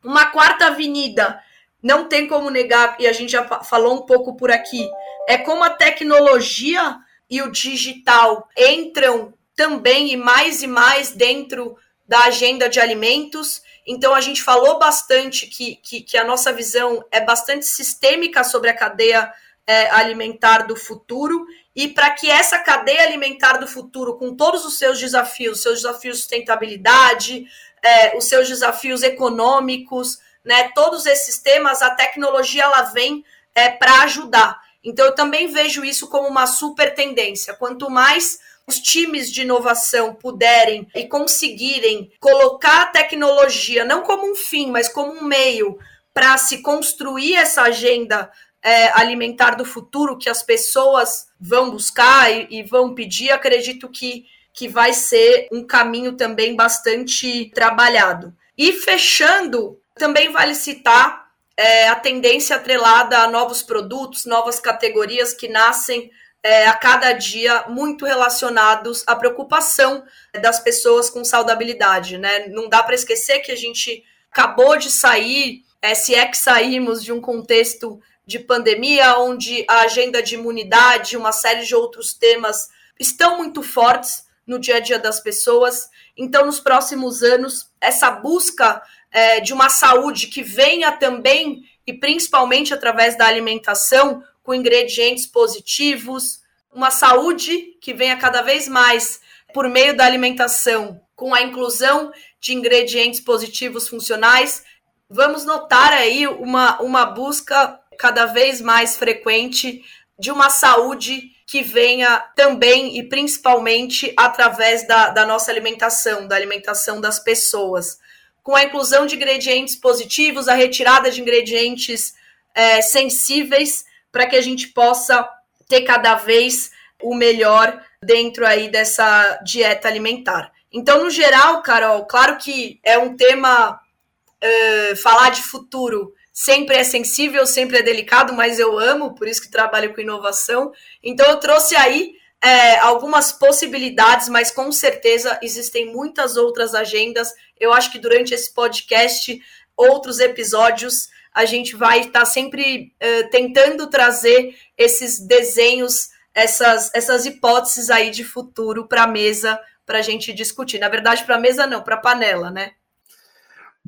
Uma 0.03 0.27
quarta 0.27 0.67
avenida, 0.67 1.43
não 1.83 2.09
tem 2.09 2.27
como 2.27 2.51
negar, 2.51 2.97
e 2.99 3.07
a 3.07 3.13
gente 3.13 3.33
já 3.33 3.45
falou 3.63 3.95
um 3.95 4.03
pouco 4.03 4.37
por 4.37 4.51
aqui, 4.51 4.89
é 5.27 5.39
como 5.39 5.65
a 5.65 5.71
tecnologia 5.71 6.99
e 7.29 7.43
o 7.43 7.51
digital 7.51 8.49
entram 8.57 9.35
também 9.55 10.13
e 10.13 10.17
mais 10.17 10.63
e 10.63 10.67
mais 10.67 11.11
dentro 11.11 11.77
da 12.07 12.25
agenda 12.25 12.69
de 12.69 12.79
alimentos. 12.79 13.63
Então, 13.87 14.15
a 14.15 14.21
gente 14.21 14.43
falou 14.43 14.79
bastante 14.79 15.47
que, 15.47 15.77
que, 15.77 16.01
que 16.03 16.17
a 16.17 16.25
nossa 16.25 16.53
visão 16.53 17.05
é 17.11 17.21
bastante 17.21 17.67
sistêmica 17.67 18.45
sobre 18.45 18.71
a 18.71 18.77
cadeia 18.77 19.33
é, 19.67 19.91
alimentar 19.91 20.67
do 20.67 20.77
futuro 20.77 21.47
e 21.75 21.89
para 21.89 22.11
que 22.11 22.31
essa 22.31 22.59
cadeia 22.59 23.03
alimentar 23.03 23.59
do 23.59 23.67
futuro, 23.67 24.17
com 24.17 24.35
todos 24.35 24.65
os 24.65 24.79
seus 24.79 24.99
desafios, 24.99 25.61
seus 25.61 25.83
desafios 25.83 26.17
de 26.17 26.23
sustentabilidade, 26.23 27.47
é, 27.83 28.17
os 28.17 28.25
seus 28.25 28.49
desafios 28.49 29.03
econômicos, 29.03 30.19
né, 30.45 30.71
todos 30.75 31.05
esses 31.07 31.39
temas, 31.39 31.83
a 31.83 31.91
tecnologia 31.91 32.63
ela 32.63 32.83
vem 32.83 33.25
é, 33.55 33.69
para 33.69 34.03
ajudar. 34.03 34.61
Então, 34.87 35.05
eu 35.05 35.15
também 35.15 35.49
vejo 35.49 35.85
isso 35.85 36.09
como 36.09 36.29
uma 36.29 36.47
super 36.47 36.95
tendência. 36.95 37.53
Quanto 37.55 37.91
mais 37.91 38.39
os 38.67 38.79
times 38.79 39.33
de 39.33 39.43
inovação 39.43 40.15
puderem 40.15 40.87
e 40.95 41.05
conseguirem 41.07 42.13
colocar 42.21 42.83
a 42.83 42.87
tecnologia 42.87 43.85
não 43.85 44.03
como 44.03 44.31
um 44.31 44.35
fim, 44.35 44.71
mas 44.71 44.89
como 44.89 45.13
um 45.13 45.25
meio 45.25 45.77
para 46.15 46.39
se 46.39 46.63
construir 46.63 47.35
essa 47.35 47.63
agenda 47.63 48.31
é, 48.63 48.89
alimentar 48.99 49.57
do 49.57 49.65
futuro 49.65 50.19
que 50.19 50.29
as 50.29 50.43
pessoas 50.43 51.27
vão 51.39 51.71
buscar 51.71 52.33
e, 52.33 52.47
e 52.51 52.63
vão 52.63 52.95
pedir, 52.95 53.31
acredito 53.31 53.89
que, 53.89 54.25
que 54.53 54.69
vai 54.69 54.93
ser 54.93 55.49
um 55.53 55.65
caminho 55.65 56.17
também 56.17 56.57
bastante 56.57 57.51
trabalhado. 57.55 58.35
E 58.57 58.73
fechando, 58.73 59.79
também 59.95 60.33
vale 60.33 60.55
citar 60.55 61.26
é, 61.57 61.89
a 61.89 61.97
tendência 61.97 62.57
atrelada 62.57 63.19
a 63.19 63.31
novos 63.31 63.63
produtos, 63.63 64.27
novas 64.27 64.61
categorias 64.61 65.33
que 65.33 65.49
nascem 65.49 66.11
é, 66.43 66.67
a 66.67 66.75
cada 66.75 67.13
dia 67.13 67.65
muito 67.69 68.05
relacionados 68.05 69.03
à 69.07 69.17
preocupação 69.17 70.05
das 70.41 70.61
pessoas 70.61 71.09
com 71.09 71.25
saudabilidade, 71.25 72.19
né? 72.19 72.47
Não 72.49 72.69
dá 72.69 72.83
para 72.83 72.95
esquecer 72.95 73.41
que 73.41 73.51
a 73.51 73.57
gente 73.57 74.05
acabou 74.31 74.77
de 74.77 74.91
sair, 74.91 75.63
é, 75.81 75.95
se 75.95 76.15
é 76.15 76.27
que 76.27 76.37
saímos 76.37 77.03
de 77.03 77.13
um 77.13 77.21
contexto 77.21 78.01
de 78.27 78.39
pandemia, 78.39 79.19
onde 79.19 79.65
a 79.69 79.81
agenda 79.81 80.23
de 80.23 80.35
imunidade, 80.35 81.17
uma 81.17 81.33
série 81.33 81.65
de 81.65 81.75
outros 81.75 82.13
temas 82.13 82.69
estão 82.99 83.39
muito 83.39 83.63
fortes 83.63 84.26
no 84.47 84.59
dia 84.59 84.77
a 84.77 84.81
dia 84.81 84.99
das 84.99 85.21
pessoas. 85.21 85.91
Então, 86.17 86.47
nos 86.47 86.61
próximos 86.61 87.23
anos, 87.23 87.71
essa 87.81 88.11
busca 88.11 88.81
é, 89.11 89.41
de 89.41 89.53
uma 89.53 89.69
saúde 89.69 90.29
que 90.29 90.43
venha 90.43 90.93
também 90.93 91.65
e 91.87 91.93
principalmente 91.93 92.75
através 92.75 93.17
da 93.17 93.27
alimentação, 93.27 94.23
com 94.43 94.55
ingredientes 94.55 95.27
positivos, 95.27 96.41
uma 96.73 96.91
saúde 96.91 97.77
que 97.81 97.95
venha 97.95 98.17
cada 98.17 98.43
vez 98.43 98.69
mais 98.69 99.21
por 99.55 99.69
meio 99.69 99.97
da 99.97 100.05
alimentação, 100.05 101.01
com 101.15 101.35
a 101.35 101.43
inclusão 101.43 102.13
de 102.41 102.53
ingredientes 102.53 103.21
positivos 103.21 103.89
funcionais. 103.89 104.65
Vamos 105.09 105.45
notar 105.45 105.93
aí 105.93 106.27
uma, 106.27 106.81
uma 106.83 107.07
busca 107.07 107.81
cada 107.99 108.27
vez 108.27 108.61
mais 108.61 108.97
frequente 108.97 109.85
de 110.19 110.31
uma 110.31 110.51
saúde 110.51 111.31
que 111.47 111.63
venha 111.63 112.19
também 112.35 112.99
e 112.99 113.09
principalmente 113.09 114.13
através 114.17 114.87
da, 114.87 115.11
da 115.11 115.25
nossa 115.25 115.51
alimentação, 115.51 116.27
da 116.27 116.35
alimentação 116.35 117.01
das 117.01 117.21
pessoas. 117.21 117.99
Com 118.43 118.57
a 118.57 118.65
inclusão 118.65 119.07
de 119.07 119.15
ingredientes 119.15 119.77
positivos, 119.77 120.49
a 120.49 120.55
retirada 120.55 121.11
de 121.11 121.21
ingredientes 121.21 122.15
é, 122.55 122.83
sensíveis, 122.83 123.85
para 124.11 124.27
que 124.27 124.35
a 124.35 124.41
gente 124.41 124.69
possa 124.69 125.29
ter 125.69 125.83
cada 125.83 126.17
vez 126.17 126.73
o 127.01 127.15
melhor 127.15 127.81
dentro 128.03 128.47
aí 128.47 128.69
dessa 128.69 129.41
dieta 129.45 129.89
alimentar. 129.89 130.53
Então, 130.73 131.05
no 131.05 131.11
geral, 131.11 131.63
Carol, 131.63 132.07
claro 132.07 132.39
que 132.39 132.81
é 132.83 132.99
um 132.99 133.17
tema 133.17 133.73
uh, 133.73 134.97
falar 134.97 135.31
de 135.31 135.43
futuro 135.43 136.13
sempre 136.37 136.77
é 136.77 136.85
sensível, 136.85 137.47
sempre 137.47 137.79
é 137.79 137.83
delicado, 137.83 138.35
mas 138.35 138.59
eu 138.59 138.79
amo, 138.79 139.15
por 139.15 139.27
isso 139.27 139.41
que 139.41 139.51
trabalho 139.51 139.95
com 139.95 140.03
inovação. 140.03 140.71
Então 141.03 141.27
eu 141.31 141.39
trouxe 141.39 141.75
aí 141.75 142.13
é, 142.45 142.77
algumas 142.81 143.33
possibilidades, 143.33 144.29
mas 144.29 144.51
com 144.51 144.71
certeza 144.71 145.39
existem 145.43 145.91
muitas 145.91 146.37
outras 146.37 146.75
agendas. 146.75 147.33
Eu 147.59 147.73
acho 147.73 147.91
que 147.91 147.99
durante 147.99 148.35
esse 148.35 148.53
podcast, 148.53 149.41
outros 149.75 150.21
episódios, 150.21 151.09
a 151.33 151.47
gente 151.47 151.75
vai 151.75 152.01
estar 152.01 152.21
tá 152.21 152.27
sempre 152.27 152.93
é, 153.01 153.23
tentando 153.23 153.87
trazer 153.87 154.55
esses 154.77 155.19
desenhos, 155.19 156.11
essas, 156.35 156.91
essas 156.95 157.25
hipóteses 157.25 157.89
aí 157.89 158.11
de 158.11 158.25
futuro 158.25 158.87
para 158.87 159.05
a 159.05 159.09
mesa 159.09 159.59
para 159.87 160.01
a 160.01 160.03
gente 160.03 160.35
discutir. 160.35 160.79
Na 160.79 160.91
verdade, 160.91 161.25
para 161.25 161.37
a 161.37 161.41
mesa 161.41 161.67
não, 161.67 161.83
para 161.83 161.95
a 161.95 162.01
panela, 162.01 162.51
né? 162.51 162.73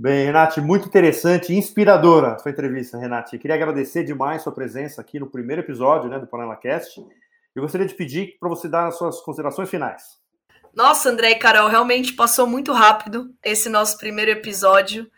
Bem, 0.01 0.27
Renate, 0.27 0.61
muito 0.61 0.87
interessante 0.87 1.53
e 1.53 1.57
inspiradora 1.57 2.35
a 2.35 2.39
sua 2.39 2.53
entrevista, 2.53 2.97
Renate. 2.97 3.37
Queria 3.37 3.57
agradecer 3.57 4.05
demais 4.05 4.43
sua 4.43 4.53
presença 4.53 5.01
aqui 5.01 5.19
no 5.19 5.29
primeiro 5.29 5.61
episódio 5.61 6.09
né, 6.09 6.21
do 6.21 6.27
Panela 6.29 6.55
Cast. 6.55 7.05
Eu 7.53 7.63
gostaria 7.63 7.85
de 7.85 7.95
pedir 7.95 8.37
para 8.39 8.49
você 8.49 8.69
dar 8.69 8.87
as 8.87 8.97
suas 8.97 9.21
considerações 9.21 9.69
finais. 9.69 10.17
Nossa, 10.73 11.11
André 11.11 11.33
e 11.33 11.35
Carol, 11.35 11.69
realmente 11.69 12.13
passou 12.13 12.47
muito 12.47 12.73
rápido 12.73 13.35
esse 13.43 13.69
nosso 13.69 13.99
primeiro 13.99 14.31
episódio. 14.31 15.11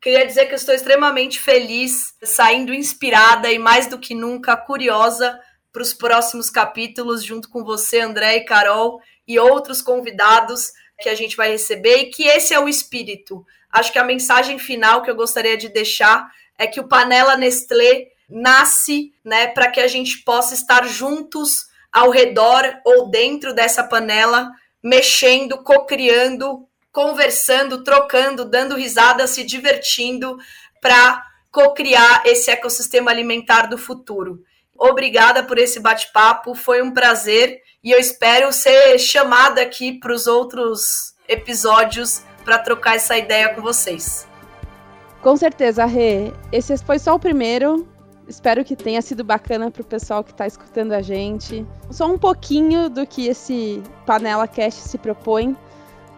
Queria 0.00 0.24
dizer 0.24 0.46
que 0.46 0.52
eu 0.52 0.58
estou 0.58 0.72
extremamente 0.72 1.40
feliz, 1.40 2.14
saindo 2.22 2.72
inspirada 2.72 3.50
e 3.50 3.58
mais 3.58 3.88
do 3.88 3.98
que 3.98 4.14
nunca 4.14 4.56
curiosa 4.56 5.36
para 5.72 5.82
os 5.82 5.92
próximos 5.92 6.48
capítulos, 6.48 7.24
junto 7.24 7.48
com 7.48 7.64
você, 7.64 7.98
André 7.98 8.36
e 8.36 8.44
Carol, 8.44 9.00
e 9.26 9.36
outros 9.36 9.82
convidados 9.82 10.70
que 11.00 11.08
a 11.08 11.14
gente 11.16 11.36
vai 11.36 11.50
receber, 11.50 11.96
e 12.02 12.10
que 12.10 12.22
esse 12.22 12.54
é 12.54 12.60
o 12.60 12.68
espírito 12.68 13.44
Acho 13.70 13.92
que 13.92 13.98
a 13.98 14.04
mensagem 14.04 14.58
final 14.58 15.02
que 15.02 15.10
eu 15.10 15.16
gostaria 15.16 15.56
de 15.56 15.68
deixar 15.68 16.30
é 16.58 16.66
que 16.66 16.80
o 16.80 16.88
Panela 16.88 17.36
Nestlé 17.36 18.08
nasce, 18.28 19.12
né, 19.24 19.48
para 19.48 19.70
que 19.70 19.80
a 19.80 19.86
gente 19.86 20.18
possa 20.18 20.54
estar 20.54 20.86
juntos 20.86 21.68
ao 21.92 22.10
redor 22.10 22.62
ou 22.84 23.10
dentro 23.10 23.54
dessa 23.54 23.82
panela, 23.82 24.50
mexendo, 24.82 25.62
co-criando, 25.62 26.68
conversando, 26.92 27.82
trocando, 27.82 28.44
dando 28.44 28.76
risada, 28.76 29.26
se 29.26 29.42
divertindo 29.44 30.38
para 30.80 31.24
co-criar 31.50 32.22
esse 32.26 32.50
ecossistema 32.50 33.10
alimentar 33.10 33.62
do 33.68 33.78
futuro. 33.78 34.42
Obrigada 34.76 35.42
por 35.42 35.58
esse 35.58 35.80
bate-papo, 35.80 36.54
foi 36.54 36.82
um 36.82 36.92
prazer 36.92 37.60
e 37.82 37.90
eu 37.90 37.98
espero 37.98 38.52
ser 38.52 38.98
chamada 38.98 39.62
aqui 39.62 39.98
para 39.98 40.12
os 40.12 40.26
outros 40.26 41.14
episódios 41.26 42.22
para 42.48 42.58
trocar 42.58 42.96
essa 42.96 43.14
ideia 43.18 43.54
com 43.54 43.60
vocês. 43.60 44.26
Com 45.20 45.36
certeza, 45.36 45.84
Rê. 45.84 46.32
Esse 46.50 46.78
foi 46.78 46.98
só 46.98 47.14
o 47.14 47.18
primeiro. 47.18 47.86
Espero 48.26 48.64
que 48.64 48.74
tenha 48.74 49.02
sido 49.02 49.22
bacana 49.22 49.70
para 49.70 49.82
o 49.82 49.84
pessoal 49.84 50.24
que 50.24 50.30
está 50.30 50.46
escutando 50.46 50.92
a 50.92 51.02
gente. 51.02 51.66
Só 51.90 52.10
um 52.10 52.16
pouquinho 52.16 52.88
do 52.88 53.06
que 53.06 53.26
esse 53.26 53.82
Panela 54.06 54.48
Cast 54.48 54.80
se 54.80 54.96
propõe. 54.96 55.54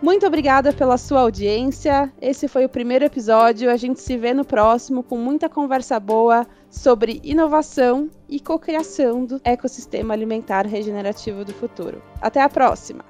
Muito 0.01 0.25
obrigada 0.25 0.73
pela 0.73 0.97
sua 0.97 1.23
audiência. 1.23 2.13
Esse 2.21 2.47
foi 2.47 2.65
o 2.65 2.69
primeiro 2.69 3.05
episódio. 3.05 3.69
A 3.69 3.77
gente 3.77 4.01
se 4.01 4.17
vê 4.17 4.33
no 4.33 4.45
próximo 4.45 5.03
com 5.03 5.17
muita 5.17 5.49
conversa 5.49 5.99
boa 5.99 6.47
sobre 6.71 7.21
inovação 7.25 8.09
e 8.29 8.39
cocriação 8.39 9.25
do 9.25 9.41
ecossistema 9.43 10.15
alimentar 10.15 10.65
regenerativo 10.65 11.45
do 11.45 11.53
futuro. 11.53 12.01
Até 12.21 12.41
a 12.41 12.49
próxima. 12.49 13.10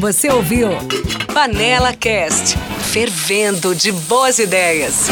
Você 0.00 0.30
ouviu 0.30 0.70
Panela 1.34 1.92
Cast, 1.92 2.56
fervendo 2.90 3.74
de 3.74 3.92
boas 3.92 4.38
ideias. 4.38 5.08